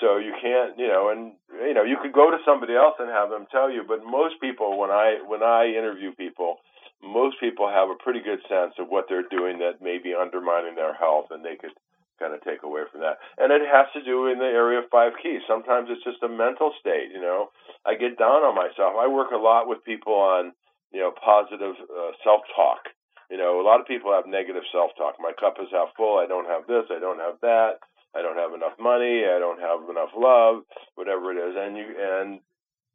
So 0.00 0.18
you 0.18 0.36
can't, 0.40 0.78
you 0.78 0.88
know, 0.88 1.08
and 1.08 1.32
you 1.64 1.72
know, 1.72 1.82
you 1.82 1.96
could 2.00 2.12
go 2.12 2.30
to 2.30 2.36
somebody 2.44 2.76
else 2.76 2.96
and 2.98 3.08
have 3.08 3.30
them 3.30 3.46
tell 3.50 3.70
you, 3.70 3.82
but 3.88 4.04
most 4.04 4.36
people, 4.40 4.78
when 4.78 4.90
I 4.90 5.24
when 5.26 5.42
I 5.42 5.72
interview 5.72 6.12
people, 6.12 6.60
most 7.02 7.40
people 7.40 7.68
have 7.68 7.88
a 7.88 7.96
pretty 7.96 8.20
good 8.20 8.40
sense 8.44 8.74
of 8.78 8.88
what 8.88 9.06
they're 9.08 9.28
doing 9.28 9.58
that 9.60 9.80
may 9.80 9.96
be 9.96 10.12
undermining 10.12 10.74
their 10.76 10.92
health, 10.92 11.32
and 11.32 11.42
they 11.42 11.56
could 11.56 11.72
kind 12.20 12.34
of 12.34 12.44
take 12.44 12.62
away 12.62 12.82
from 12.92 13.00
that. 13.00 13.16
And 13.38 13.52
it 13.52 13.64
has 13.64 13.88
to 13.92 14.04
do 14.04 14.28
in 14.28 14.38
the 14.38 14.44
area 14.44 14.80
of 14.80 14.92
five 14.92 15.12
keys. 15.22 15.40
Sometimes 15.48 15.88
it's 15.90 16.04
just 16.04 16.22
a 16.22 16.28
mental 16.28 16.72
state. 16.80 17.08
You 17.12 17.20
know, 17.20 17.48
I 17.84 17.94
get 17.94 18.18
down 18.18 18.44
on 18.44 18.54
myself. 18.54 19.00
I 19.00 19.08
work 19.08 19.32
a 19.32 19.40
lot 19.40 19.68
with 19.68 19.84
people 19.84 20.12
on 20.12 20.52
you 20.92 21.00
know, 21.00 21.12
positive 21.12 21.74
uh, 21.90 22.12
self-talk. 22.22 22.88
You 23.30 23.38
know, 23.38 23.60
a 23.60 23.66
lot 23.66 23.80
of 23.80 23.86
people 23.86 24.14
have 24.14 24.26
negative 24.26 24.62
self-talk. 24.70 25.18
My 25.18 25.32
cup 25.34 25.58
is 25.58 25.68
half 25.72 25.90
full. 25.96 26.18
I 26.18 26.26
don't 26.26 26.46
have 26.46 26.66
this. 26.66 26.86
I 26.90 27.00
don't 27.00 27.18
have 27.18 27.42
that. 27.42 27.82
I 28.14 28.22
don't 28.22 28.38
have 28.38 28.54
enough 28.54 28.78
money. 28.78 29.26
I 29.26 29.38
don't 29.38 29.60
have 29.60 29.90
enough 29.90 30.14
love. 30.16 30.62
Whatever 30.94 31.34
it 31.34 31.38
is, 31.42 31.54
and 31.58 31.76
you 31.76 31.88
and 31.92 32.40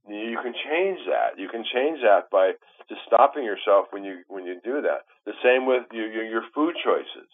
you 0.07 0.39
can 0.41 0.55
change 0.55 0.99
that. 1.05 1.37
You 1.37 1.47
can 1.47 1.61
change 1.61 2.01
that 2.01 2.31
by 2.31 2.57
just 2.89 3.05
stopping 3.05 3.43
yourself 3.43 3.91
when 3.91 4.03
you 4.03 4.23
when 4.27 4.47
you 4.47 4.57
do 4.63 4.81
that. 4.81 5.05
The 5.29 5.37
same 5.43 5.67
with 5.67 5.85
your 5.91 6.09
your, 6.09 6.25
your 6.25 6.45
food 6.55 6.73
choices. 6.81 7.29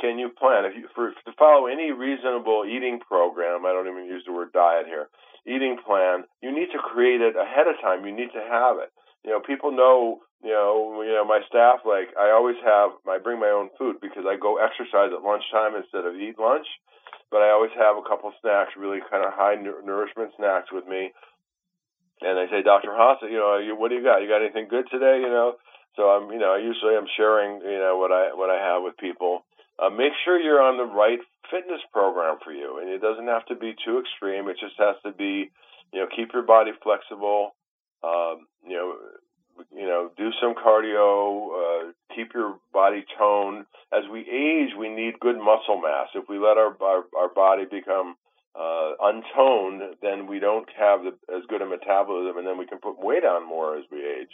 Can 0.00 0.18
you 0.18 0.28
plan 0.28 0.64
if 0.64 0.76
you 0.76 0.88
for 0.94 1.12
to 1.12 1.32
follow 1.38 1.66
any 1.66 1.92
reasonable 1.92 2.64
eating 2.68 3.00
program? 3.00 3.64
I 3.64 3.72
don't 3.72 3.88
even 3.88 4.04
use 4.04 4.24
the 4.26 4.32
word 4.32 4.52
diet 4.52 4.86
here. 4.86 5.08
Eating 5.46 5.78
plan. 5.80 6.24
You 6.42 6.52
need 6.52 6.68
to 6.76 6.78
create 6.78 7.22
it 7.22 7.36
ahead 7.36 7.68
of 7.68 7.80
time. 7.80 8.04
You 8.04 8.12
need 8.12 8.32
to 8.36 8.44
have 8.44 8.76
it 8.76 8.92
you 9.24 9.30
know, 9.30 9.40
people 9.40 9.72
know, 9.72 10.20
you 10.42 10.50
know, 10.50 11.02
you 11.02 11.12
know, 11.12 11.24
my 11.24 11.40
staff 11.48 11.84
like 11.84 12.16
I 12.16 12.32
always 12.32 12.56
have 12.64 12.96
I 13.04 13.18
bring 13.18 13.40
my 13.40 13.52
own 13.52 13.68
food 13.76 14.00
because 14.00 14.24
I 14.24 14.36
go 14.40 14.56
exercise 14.56 15.12
at 15.12 15.22
lunchtime 15.22 15.76
instead 15.76 16.08
of 16.08 16.16
eat 16.16 16.38
lunch, 16.38 16.66
but 17.30 17.44
I 17.44 17.52
always 17.52 17.72
have 17.76 17.96
a 17.96 18.06
couple 18.06 18.32
snacks, 18.40 18.72
really 18.76 19.00
kind 19.10 19.24
of 19.24 19.32
high 19.36 19.56
nourishment 19.60 20.32
snacks 20.36 20.72
with 20.72 20.86
me. 20.86 21.12
And 22.20 22.36
I 22.36 22.48
say, 22.52 22.60
Dr. 22.60 22.92
Haas, 22.92 23.16
you 23.22 23.40
know, 23.40 23.56
you, 23.56 23.72
what 23.76 23.88
do 23.88 23.96
you 23.96 24.04
got? 24.04 24.20
You 24.20 24.28
got 24.28 24.44
anything 24.44 24.68
good 24.68 24.84
today? 24.92 25.24
You 25.24 25.32
know, 25.32 25.56
so 25.96 26.08
I'm, 26.12 26.30
you 26.32 26.38
know, 26.38 26.56
usually 26.56 26.96
I'm 26.96 27.08
sharing, 27.16 27.60
you 27.60 27.80
know, 27.80 27.96
what 27.96 28.12
I 28.12 28.32
what 28.32 28.48
I 28.48 28.60
have 28.60 28.82
with 28.82 28.96
people. 28.96 29.44
Uh, 29.80 29.88
make 29.88 30.12
sure 30.24 30.38
you're 30.38 30.60
on 30.60 30.76
the 30.76 30.84
right 30.84 31.20
fitness 31.50 31.80
program 31.92 32.36
for 32.44 32.52
you, 32.52 32.78
and 32.80 32.88
it 32.88 33.00
doesn't 33.00 33.26
have 33.26 33.44
to 33.46 33.56
be 33.56 33.74
too 33.84 34.00
extreme. 34.00 34.48
It 34.48 34.56
just 34.60 34.76
has 34.76 34.96
to 35.04 35.12
be, 35.12 35.50
you 35.92 36.00
know, 36.00 36.06
keep 36.14 36.32
your 36.32 36.44
body 36.44 36.72
flexible 36.82 37.56
um, 38.02 38.46
you 38.66 38.76
know, 38.76 38.94
you 39.74 39.86
know, 39.86 40.10
do 40.16 40.30
some 40.40 40.54
cardio, 40.54 41.50
uh, 41.52 41.92
keep 42.14 42.32
your 42.34 42.58
body 42.72 43.04
toned. 43.18 43.66
As 43.92 44.04
we 44.10 44.20
age, 44.20 44.74
we 44.78 44.88
need 44.88 45.20
good 45.20 45.36
muscle 45.36 45.80
mass. 45.80 46.08
If 46.14 46.28
we 46.28 46.38
let 46.38 46.56
our 46.56 46.76
our, 46.80 47.04
our 47.16 47.28
body 47.34 47.64
become 47.64 48.16
uh, 48.54 48.92
untoned, 49.00 49.96
then 50.02 50.26
we 50.26 50.38
don't 50.38 50.68
have 50.78 51.00
the, 51.02 51.12
as 51.34 51.42
good 51.48 51.62
a 51.62 51.66
metabolism, 51.66 52.38
and 52.38 52.46
then 52.46 52.58
we 52.58 52.66
can 52.66 52.78
put 52.78 52.98
weight 52.98 53.24
on 53.24 53.46
more 53.46 53.76
as 53.76 53.84
we 53.90 53.98
age. 53.98 54.32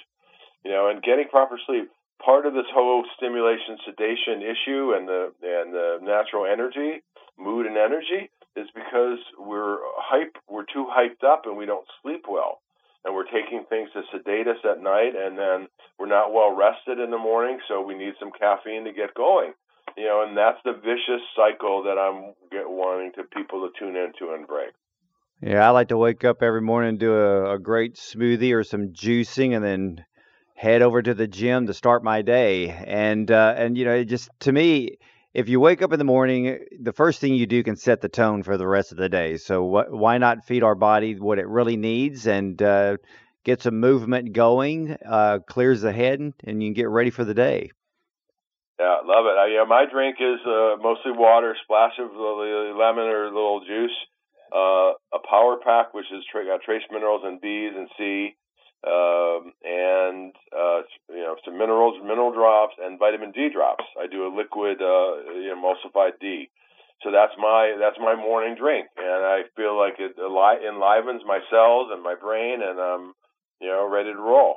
You 0.65 0.71
know, 0.71 0.89
and 0.89 1.03
getting 1.03 1.29
proper 1.29 1.59
sleep. 1.67 1.91
Part 2.25 2.47
of 2.47 2.55
this 2.55 2.67
whole 2.73 3.05
stimulation 3.17 3.77
sedation 3.85 4.41
issue 4.41 4.95
and 4.97 5.07
the 5.07 5.33
and 5.43 5.75
the 5.75 5.99
natural 6.03 6.47
energy, 6.47 7.03
mood 7.39 7.67
and 7.67 7.77
energy, 7.77 8.31
is 8.57 8.69
because 8.75 9.19
we're 9.39 9.79
hype. 9.99 10.37
We're 10.49 10.65
too 10.65 10.87
hyped 10.89 11.27
up, 11.27 11.43
and 11.45 11.57
we 11.57 11.67
don't 11.67 11.87
sleep 12.03 12.25
well 12.29 12.61
and 13.07 13.15
we're 13.15 13.31
taking 13.31 13.65
things 13.69 13.89
to 13.95 14.03
sedate 14.11 14.49
us 14.49 14.59
at 14.69 14.83
night, 14.83 15.15
and 15.17 15.39
then 15.39 15.69
we're 15.97 16.11
not 16.11 16.35
well 16.35 16.55
rested 16.55 16.99
in 16.99 17.11
the 17.11 17.19
morning, 17.19 17.59
so 17.69 17.81
we 17.81 17.95
need 17.95 18.15
some 18.19 18.33
caffeine 18.33 18.85
to 18.85 18.93
get 18.93 19.15
going. 19.15 19.53
You 19.97 20.05
know, 20.05 20.25
and 20.27 20.37
that's 20.37 20.59
the 20.65 20.73
vicious 20.73 21.23
cycle 21.37 21.85
that 21.85 21.97
I'm 21.97 22.35
get, 22.51 22.69
wanting 22.69 23.13
to 23.13 23.23
people 23.23 23.61
to 23.61 23.79
tune 23.79 23.97
into 23.97 24.35
and 24.35 24.47
break. 24.47 24.71
Yeah, 25.41 25.67
I 25.67 25.71
like 25.71 25.89
to 25.89 25.97
wake 25.97 26.25
up 26.25 26.43
every 26.43 26.61
morning 26.61 26.91
and 26.91 26.99
do 26.99 27.15
a, 27.15 27.55
a 27.55 27.59
great 27.59 27.95
smoothie 27.95 28.53
or 28.53 28.65
some 28.65 28.89
juicing, 28.89 29.55
and 29.55 29.65
then 29.65 30.05
head 30.55 30.83
over 30.83 31.01
to 31.01 31.15
the 31.15 31.29
gym 31.29 31.69
to 31.69 31.75
start 31.75 32.03
my 32.03 32.23
day. 32.23 32.71
And 32.71 33.31
uh, 33.31 33.55
and 33.57 33.79
you 33.79 33.85
know, 33.85 33.95
it 33.95 34.07
just 34.07 34.29
to 34.41 34.53
me, 34.53 34.99
if 35.37 35.51
you 35.51 35.61
wake 35.61 35.83
up 35.83 35.93
in 35.93 35.99
the 35.99 36.05
morning, 36.05 36.65
the 36.81 36.95
first 36.95 37.21
thing 37.21 37.35
you 37.35 37.47
do 37.47 37.63
can 37.63 37.77
set 37.77 38.01
the 38.01 38.09
tone 38.09 38.43
for 38.43 38.57
the 38.57 38.67
rest 38.67 38.91
of 38.91 38.97
the 38.97 39.11
day. 39.11 39.37
So 39.37 39.69
wh- 39.69 39.93
why 39.93 40.17
not 40.17 40.47
feed 40.47 40.63
our 40.63 40.75
body 40.75 41.21
what 41.21 41.39
it 41.39 41.47
really 41.47 41.77
needs 41.77 42.27
and 42.27 42.61
uh, 42.63 42.97
get 43.45 43.61
some 43.61 43.79
movement 43.79 44.33
going, 44.33 44.97
uh, 45.07 45.41
clears 45.47 45.83
the 45.83 45.93
head, 45.93 46.21
and 46.21 46.63
you 46.63 46.69
can 46.69 46.73
get 46.73 46.89
ready 46.89 47.11
for 47.11 47.23
the 47.23 47.35
day. 47.35 47.71
Yeah, 48.81 48.97
love 49.05 49.27
it. 49.27 49.37
I, 49.37 49.49
yeah, 49.53 49.65
my 49.69 49.85
drink 49.93 50.17
is 50.21 50.41
uh, 50.47 50.77
mostly 50.81 51.13
water, 51.13 51.55
splash 51.65 51.99
of 52.01 52.13
lemon 52.17 53.05
or 53.05 53.25
a 53.25 53.35
little 53.35 53.61
juice, 53.61 53.97
uh, 54.57 54.97
a 55.13 55.21
power 55.29 55.59
pack, 55.63 55.93
which 55.93 56.07
is 56.17 56.25
tra- 56.33 56.47
got 56.47 56.63
trace 56.63 56.83
minerals 56.91 57.21
and 57.25 57.43
B's 57.43 57.73
and 57.77 57.89
C, 57.99 58.37
um, 58.87 59.53
and 59.65 60.33
uh, 60.55 60.83
you 61.11 61.21
know 61.21 61.37
some 61.45 61.59
minerals, 61.59 61.99
mineral 62.03 62.33
drops, 62.33 62.75
and 62.81 62.99
vitamin 62.99 63.33
D 63.33 63.49
drops. 63.53 63.85
I 64.01 64.07
do 64.07 64.27
a 64.27 64.31
liquid 64.35 64.81
uh, 64.81 65.27
emulsified 65.51 66.21
D. 66.21 66.49
So 67.03 67.11
that's 67.11 67.33
my 67.39 67.77
that's 67.79 67.99
my 67.99 68.15
morning 68.15 68.57
drink, 68.59 68.87
and 68.97 69.25
I 69.25 69.43
feel 69.57 69.77
like 69.77 69.95
it 69.99 70.17
enlivens 70.17 71.23
my 71.27 71.41
cells 71.51 71.89
and 71.93 72.03
my 72.03 72.15
brain, 72.15 72.63
and 72.63 72.81
I'm 72.81 73.13
you 73.61 73.69
know 73.69 73.89
ready 73.89 74.13
to 74.13 74.19
roll. 74.19 74.57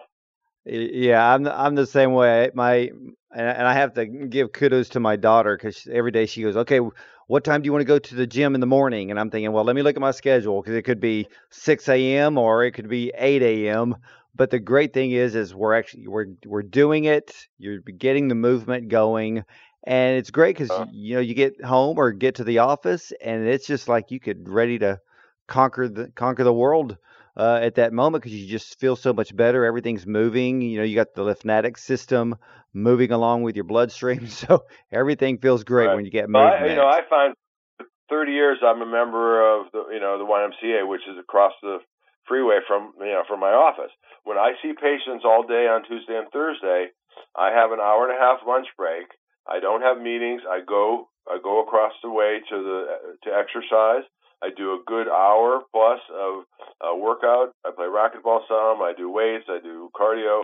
Yeah, 0.65 1.33
I'm 1.33 1.47
I'm 1.47 1.75
the 1.75 1.87
same 1.87 2.13
way. 2.13 2.51
My 2.53 2.91
and 3.35 3.67
I 3.67 3.73
have 3.73 3.93
to 3.93 4.05
give 4.05 4.51
kudos 4.53 4.89
to 4.89 4.99
my 4.99 5.15
daughter 5.15 5.55
because 5.55 5.87
every 5.91 6.11
day 6.11 6.25
she 6.25 6.41
goes, 6.41 6.57
okay, 6.57 6.79
what 7.27 7.43
time 7.43 7.61
do 7.61 7.67
you 7.67 7.71
want 7.71 7.81
to 7.81 7.85
go 7.85 7.99
to 7.99 8.15
the 8.15 8.25
gym 8.25 8.55
in 8.55 8.61
the 8.61 8.67
morning? 8.67 9.11
And 9.11 9.19
I'm 9.19 9.29
thinking, 9.29 9.51
well, 9.51 9.63
let 9.63 9.75
me 9.75 9.83
look 9.83 9.95
at 9.95 10.01
my 10.01 10.11
schedule 10.11 10.61
because 10.61 10.75
it 10.75 10.81
could 10.81 10.99
be 10.99 11.27
6 11.51 11.87
a.m. 11.89 12.37
or 12.37 12.63
it 12.63 12.71
could 12.71 12.89
be 12.89 13.11
8 13.15 13.43
a.m. 13.43 13.95
But 14.35 14.51
the 14.51 14.59
great 14.59 14.93
thing 14.93 15.11
is, 15.11 15.35
is 15.35 15.53
we're 15.53 15.73
actually 15.73 16.07
we're 16.07 16.27
we're 16.45 16.63
doing 16.63 17.05
it. 17.05 17.47
You're 17.57 17.79
getting 17.79 18.27
the 18.27 18.35
movement 18.35 18.87
going, 18.87 19.43
and 19.83 20.17
it's 20.17 20.31
great 20.31 20.57
because 20.57 20.71
uh, 20.71 20.85
you 20.91 21.15
know 21.15 21.21
you 21.21 21.33
get 21.33 21.63
home 21.63 21.97
or 21.97 22.11
get 22.11 22.35
to 22.35 22.43
the 22.43 22.59
office, 22.59 23.11
and 23.21 23.47
it's 23.47 23.67
just 23.67 23.87
like 23.87 24.11
you 24.11 24.19
could 24.19 24.47
ready 24.47 24.79
to 24.79 24.99
conquer 25.47 25.87
the 25.87 26.09
conquer 26.15 26.43
the 26.43 26.53
world 26.53 26.97
uh, 27.35 27.59
at 27.61 27.75
that 27.75 27.93
moment 27.93 28.23
because 28.23 28.37
you 28.37 28.47
just 28.47 28.79
feel 28.79 28.95
so 28.95 29.13
much 29.13 29.35
better. 29.35 29.65
Everything's 29.65 30.05
moving. 30.05 30.61
You 30.61 30.79
know, 30.79 30.83
you 30.83 30.95
got 30.95 31.13
the 31.15 31.23
lymphatic 31.23 31.77
system 31.77 32.35
moving 32.73 33.11
along 33.11 33.43
with 33.43 33.55
your 33.55 33.65
bloodstream, 33.65 34.27
so 34.27 34.65
everything 34.91 35.39
feels 35.39 35.63
great 35.63 35.87
right. 35.87 35.95
when 35.95 36.05
you 36.05 36.11
get 36.11 36.29
movement. 36.29 36.61
Well, 36.61 36.63
I, 36.63 36.69
you 36.69 36.75
know, 36.75 36.87
I 36.87 37.01
find 37.09 37.33
30 38.09 38.31
years 38.31 38.57
I'm 38.63 38.81
a 38.81 38.85
member 38.85 39.59
of 39.59 39.67
the 39.71 39.85
you 39.93 39.99
know 39.99 40.17
the 40.17 40.25
YMCA, 40.25 40.87
which 40.87 41.01
is 41.09 41.17
across 41.19 41.53
the 41.61 41.79
freeway 42.27 42.60
from 42.67 42.93
you 42.99 43.13
know 43.13 43.23
from 43.27 43.39
my 43.39 43.51
office. 43.51 43.91
When 44.23 44.38
I 44.38 44.53
see 44.62 44.73
patients 44.73 45.23
all 45.25 45.43
day 45.43 45.67
on 45.67 45.84
Tuesday 45.88 46.17
and 46.17 46.29
Thursday, 46.32 46.91
I 47.36 47.51
have 47.51 47.71
an 47.71 47.79
hour 47.79 48.08
and 48.08 48.15
a 48.15 48.19
half 48.19 48.39
lunch 48.45 48.67
break. 48.77 49.08
I 49.47 49.60
don't 49.60 49.82
have 49.82 50.01
meetings. 50.01 50.41
I 50.47 50.62
go 50.62 51.10
I 51.29 51.39
go 51.41 51.63
across 51.63 51.93
the 52.03 52.10
way 52.10 52.41
to 52.49 52.55
the 52.63 52.79
to 53.23 53.29
exercise. 53.36 54.03
I 54.41 54.49
do 54.55 54.71
a 54.71 54.84
good 54.88 55.08
hour 55.08 55.63
plus 55.71 55.99
of 56.13 56.45
uh, 56.79 56.95
workout. 56.95 57.51
I 57.65 57.71
play 57.75 57.88
racquetball 57.88 58.47
some. 58.47 58.82
I 58.82 58.93
do 58.95 59.12
weights. 59.12 59.45
I 59.49 59.60
do 59.62 59.89
cardio, 59.93 60.43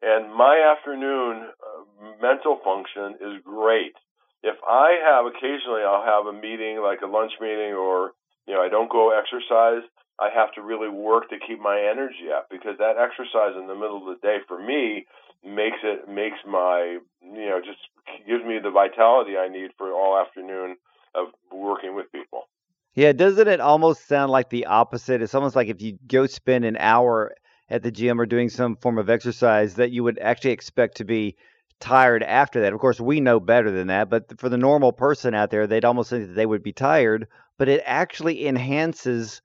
and 0.00 0.32
my 0.32 0.74
afternoon 0.76 1.48
uh, 1.50 1.82
mental 2.20 2.60
function 2.62 3.18
is 3.20 3.42
great. 3.44 3.94
If 4.42 4.56
I 4.66 4.98
have 5.02 5.26
occasionally, 5.26 5.82
I'll 5.82 6.04
have 6.04 6.26
a 6.26 6.38
meeting 6.38 6.82
like 6.82 7.00
a 7.02 7.06
lunch 7.06 7.32
meeting, 7.40 7.74
or 7.74 8.12
you 8.46 8.54
know, 8.54 8.62
I 8.62 8.68
don't 8.68 8.90
go 8.90 9.10
exercise. 9.10 9.86
I 10.20 10.28
have 10.34 10.52
to 10.54 10.62
really 10.62 10.88
work 10.88 11.30
to 11.30 11.36
keep 11.38 11.60
my 11.60 11.80
energy 11.80 12.30
up 12.34 12.48
because 12.50 12.78
that 12.78 12.96
exercise 12.96 13.56
in 13.58 13.66
the 13.66 13.74
middle 13.74 13.98
of 13.98 14.14
the 14.14 14.26
day 14.26 14.38
for 14.46 14.58
me 14.58 15.06
makes 15.44 15.78
it 15.82 16.08
makes 16.08 16.38
my 16.46 16.98
you 17.20 17.48
know 17.48 17.60
just 17.60 17.80
gives 18.26 18.44
me 18.44 18.58
the 18.62 18.70
vitality 18.70 19.36
I 19.36 19.48
need 19.48 19.70
for 19.76 19.92
all 19.92 20.18
afternoon 20.18 20.76
of 21.14 21.28
working 21.50 21.94
with 21.94 22.12
people. 22.12 22.48
Yeah, 22.94 23.12
doesn't 23.12 23.48
it 23.48 23.60
almost 23.60 24.06
sound 24.06 24.30
like 24.30 24.50
the 24.50 24.66
opposite? 24.66 25.22
It's 25.22 25.34
almost 25.34 25.56
like 25.56 25.68
if 25.68 25.80
you 25.80 25.98
go 26.06 26.26
spend 26.26 26.64
an 26.64 26.76
hour 26.76 27.34
at 27.70 27.82
the 27.82 27.90
gym 27.90 28.20
or 28.20 28.26
doing 28.26 28.50
some 28.50 28.76
form 28.76 28.98
of 28.98 29.08
exercise 29.08 29.76
that 29.76 29.90
you 29.90 30.04
would 30.04 30.18
actually 30.18 30.50
expect 30.50 30.98
to 30.98 31.04
be 31.04 31.36
tired 31.80 32.22
after 32.22 32.60
that. 32.60 32.74
Of 32.74 32.80
course, 32.80 33.00
we 33.00 33.18
know 33.20 33.40
better 33.40 33.70
than 33.70 33.86
that, 33.86 34.10
but 34.10 34.38
for 34.38 34.50
the 34.50 34.58
normal 34.58 34.92
person 34.92 35.34
out 35.34 35.50
there, 35.50 35.66
they'd 35.66 35.86
almost 35.86 36.10
think 36.10 36.28
that 36.28 36.34
they 36.34 36.46
would 36.46 36.62
be 36.62 36.72
tired, 36.72 37.26
but 37.58 37.68
it 37.68 37.82
actually 37.86 38.46
enhances 38.46 39.40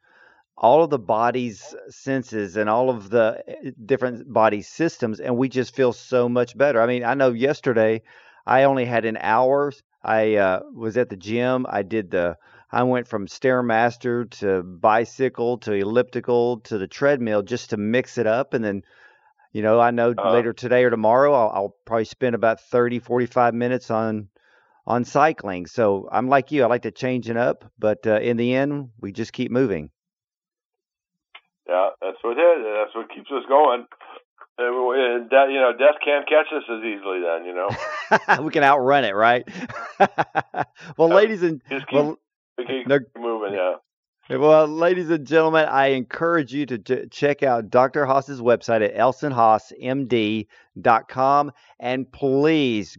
all 0.57 0.83
of 0.83 0.89
the 0.89 0.99
body's 0.99 1.75
senses 1.89 2.57
and 2.57 2.69
all 2.69 2.89
of 2.89 3.09
the 3.09 3.43
eh, 3.47 3.71
different 3.85 4.31
body 4.31 4.61
systems 4.61 5.19
and 5.19 5.37
we 5.37 5.49
just 5.49 5.75
feel 5.75 5.93
so 5.93 6.27
much 6.27 6.57
better. 6.57 6.81
I 6.81 6.87
mean, 6.87 7.03
I 7.03 7.13
know 7.13 7.31
yesterday 7.31 8.01
I 8.45 8.63
only 8.63 8.85
had 8.85 9.05
an 9.05 9.17
hour. 9.17 9.71
I 10.03 10.35
uh, 10.35 10.61
was 10.73 10.97
at 10.97 11.09
the 11.09 11.15
gym. 11.15 11.67
I 11.69 11.83
did 11.83 12.11
the 12.11 12.37
I 12.71 12.83
went 12.83 13.07
from 13.07 13.27
stairmaster 13.27 14.29
to 14.39 14.63
bicycle 14.63 15.59
to 15.59 15.73
elliptical 15.73 16.59
to 16.61 16.77
the 16.77 16.87
treadmill 16.87 17.43
just 17.43 17.69
to 17.69 17.77
mix 17.77 18.17
it 18.17 18.27
up 18.27 18.53
and 18.53 18.63
then 18.63 18.83
you 19.53 19.61
know, 19.61 19.79
I 19.79 19.91
know 19.91 20.13
uh, 20.17 20.33
later 20.33 20.53
today 20.53 20.83
or 20.83 20.89
tomorrow 20.89 21.33
I'll, 21.33 21.49
I'll 21.49 21.75
probably 21.85 22.05
spend 22.05 22.35
about 22.35 22.61
30 22.61 22.99
45 22.99 23.53
minutes 23.53 23.91
on 23.91 24.29
on 24.87 25.03
cycling. 25.03 25.67
So 25.67 26.09
I'm 26.11 26.29
like 26.29 26.51
you. 26.51 26.63
I 26.63 26.67
like 26.67 26.83
to 26.83 26.91
change 26.91 27.29
it 27.29 27.37
up, 27.37 27.65
but 27.77 28.07
uh, 28.07 28.19
in 28.19 28.37
the 28.37 28.55
end, 28.55 28.89
we 28.99 29.11
just 29.11 29.33
keep 29.33 29.51
moving. 29.51 29.91
Yeah, 31.67 31.89
that's 32.01 32.17
what 32.21 32.37
it 32.37 32.41
is. 32.41 32.63
That's 32.63 32.95
what 32.95 33.09
keeps 33.09 33.31
us 33.31 33.43
going. 33.47 33.85
And 34.59 35.29
that 35.29 35.51
you 35.51 35.59
know, 35.59 35.71
death 35.77 35.99
can't 36.03 36.27
catch 36.27 36.47
us 36.55 36.63
as 36.69 36.83
easily. 36.83 37.21
Then 37.21 37.45
you 37.45 37.53
know, 37.53 37.69
we 38.43 38.49
can 38.51 38.63
outrun 38.63 39.03
it, 39.03 39.13
right? 39.13 39.47
well, 40.97 41.09
ladies 41.09 41.43
and 41.43 41.61
just 41.69 41.85
keep, 41.87 41.95
well, 41.95 42.17
keep 42.57 42.87
no, 42.87 42.97
moving. 43.17 43.53
Yeah. 43.53 43.75
Well, 44.29 44.67
ladies 44.67 45.09
and 45.09 45.25
gentlemen, 45.25 45.67
I 45.69 45.87
encourage 45.87 46.53
you 46.53 46.65
to, 46.65 46.77
to 46.79 47.07
check 47.07 47.43
out 47.43 47.69
Dr. 47.69 48.05
Haas's 48.05 48.41
website 48.41 48.83
at 48.83 48.93
elsonhaasmd.com 48.95 51.51
and 51.79 52.11
please 52.11 52.97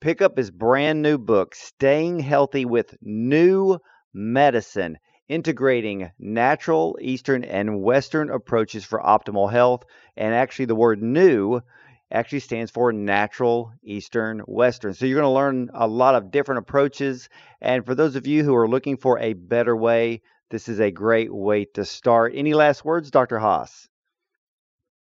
pick 0.00 0.20
up 0.20 0.36
his 0.36 0.50
brand 0.50 1.00
new 1.00 1.16
book, 1.16 1.54
Staying 1.54 2.18
Healthy 2.18 2.64
with 2.64 2.96
New 3.02 3.78
Medicine 4.12 4.98
integrating 5.28 6.10
natural, 6.18 6.98
Eastern, 7.00 7.44
and 7.44 7.82
Western 7.82 8.30
approaches 8.30 8.84
for 8.84 9.00
optimal 9.00 9.50
health. 9.50 9.84
And 10.16 10.34
actually, 10.34 10.66
the 10.66 10.74
word 10.74 11.02
new 11.02 11.60
actually 12.10 12.40
stands 12.40 12.70
for 12.70 12.92
natural, 12.92 13.72
Eastern, 13.82 14.40
Western. 14.40 14.94
So 14.94 15.06
you're 15.06 15.20
going 15.20 15.30
to 15.30 15.34
learn 15.34 15.70
a 15.74 15.86
lot 15.86 16.14
of 16.14 16.30
different 16.30 16.60
approaches. 16.60 17.28
And 17.60 17.84
for 17.84 17.94
those 17.94 18.16
of 18.16 18.26
you 18.26 18.44
who 18.44 18.54
are 18.54 18.68
looking 18.68 18.96
for 18.96 19.18
a 19.18 19.32
better 19.32 19.76
way, 19.76 20.22
this 20.50 20.68
is 20.68 20.80
a 20.80 20.90
great 20.90 21.34
way 21.34 21.64
to 21.74 21.84
start. 21.84 22.32
Any 22.36 22.54
last 22.54 22.84
words, 22.84 23.10
Dr. 23.10 23.38
Haas? 23.38 23.88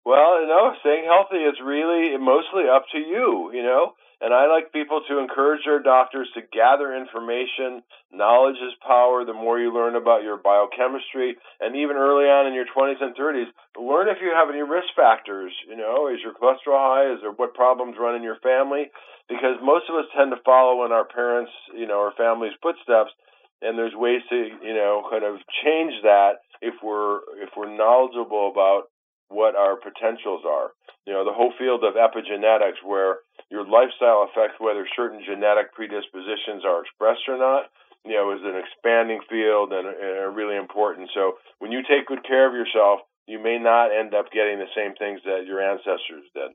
Well, 0.06 0.41
you 0.41 0.48
know, 0.48 0.74
staying 0.80 1.06
healthy 1.06 1.43
is 1.43 1.56
really 1.63 2.17
mostly 2.17 2.63
up 2.74 2.86
to 2.93 2.98
you, 2.98 3.52
you 3.54 3.62
know. 3.62 3.93
And 4.19 4.34
I 4.34 4.49
like 4.49 4.73
people 4.73 5.01
to 5.08 5.19
encourage 5.19 5.62
their 5.65 5.82
doctors 5.82 6.27
to 6.34 6.41
gather 6.41 6.89
information. 6.89 7.86
Knowledge 8.12 8.58
is 8.58 8.73
power. 8.82 9.21
The 9.23 9.38
more 9.38 9.60
you 9.60 9.69
learn 9.69 9.95
about 9.95 10.23
your 10.23 10.38
biochemistry, 10.41 11.38
and 11.62 11.75
even 11.75 11.97
early 11.97 12.25
on 12.25 12.49
in 12.49 12.58
your 12.58 12.65
20s 12.65 12.97
and 12.97 13.13
30s, 13.13 13.53
learn 13.77 14.10
if 14.10 14.17
you 14.17 14.34
have 14.34 14.49
any 14.49 14.65
risk 14.65 14.89
factors. 14.97 15.53
You 15.69 15.77
know, 15.77 16.10
is 16.10 16.17
your 16.25 16.34
cholesterol 16.34 16.82
high? 16.82 17.13
Is 17.13 17.21
there 17.21 17.32
what 17.32 17.53
problems 17.53 17.95
run 17.99 18.15
in 18.15 18.23
your 18.25 18.41
family? 18.41 18.89
Because 19.30 19.62
most 19.62 19.86
of 19.88 19.93
us 19.95 20.10
tend 20.17 20.32
to 20.34 20.41
follow 20.41 20.86
in 20.86 20.91
our 20.91 21.06
parents, 21.06 21.51
you 21.75 21.86
know, 21.86 22.01
our 22.01 22.13
family's 22.17 22.58
footsteps, 22.63 23.13
and 23.62 23.77
there's 23.77 23.93
ways 23.93 24.21
to, 24.30 24.36
you 24.36 24.73
know, 24.73 25.06
kind 25.12 25.25
of 25.25 25.38
change 25.62 25.93
that 26.01 26.41
if 26.62 26.73
we're 26.82 27.21
if 27.38 27.49
we're 27.56 27.69
knowledgeable 27.69 28.49
about 28.49 28.89
what 29.30 29.56
our 29.56 29.75
potentials 29.75 30.41
are. 30.47 30.71
You 31.06 31.13
know, 31.13 31.23
the 31.23 31.34
whole 31.34 31.53
field 31.58 31.84
of 31.84 31.95
epigenetics, 31.95 32.82
where 32.86 33.17
your 33.50 33.68
lifestyle 33.68 34.28
affects 34.30 34.60
whether 34.60 34.88
certain 34.96 35.22
genetic 35.26 35.74
predispositions 35.74 36.64
are 36.66 36.82
expressed 36.82 37.28
or 37.28 37.38
not, 37.38 37.70
you 38.06 38.14
know, 38.14 38.34
is 38.34 38.42
an 38.44 38.56
expanding 38.56 39.20
field 39.30 39.72
and, 39.72 39.88
and 39.88 40.36
really 40.36 40.56
important. 40.56 41.10
So 41.14 41.38
when 41.60 41.72
you 41.72 41.82
take 41.82 42.08
good 42.08 42.26
care 42.26 42.48
of 42.48 42.54
yourself, 42.54 43.02
you 43.28 43.40
may 43.40 43.60
not 43.60 43.92
end 43.92 44.14
up 44.14 44.32
getting 44.32 44.60
the 44.60 44.68
same 44.76 44.96
things 44.96 45.22
that 45.26 45.46
your 45.46 45.62
ancestors 45.62 46.24
did. 46.34 46.52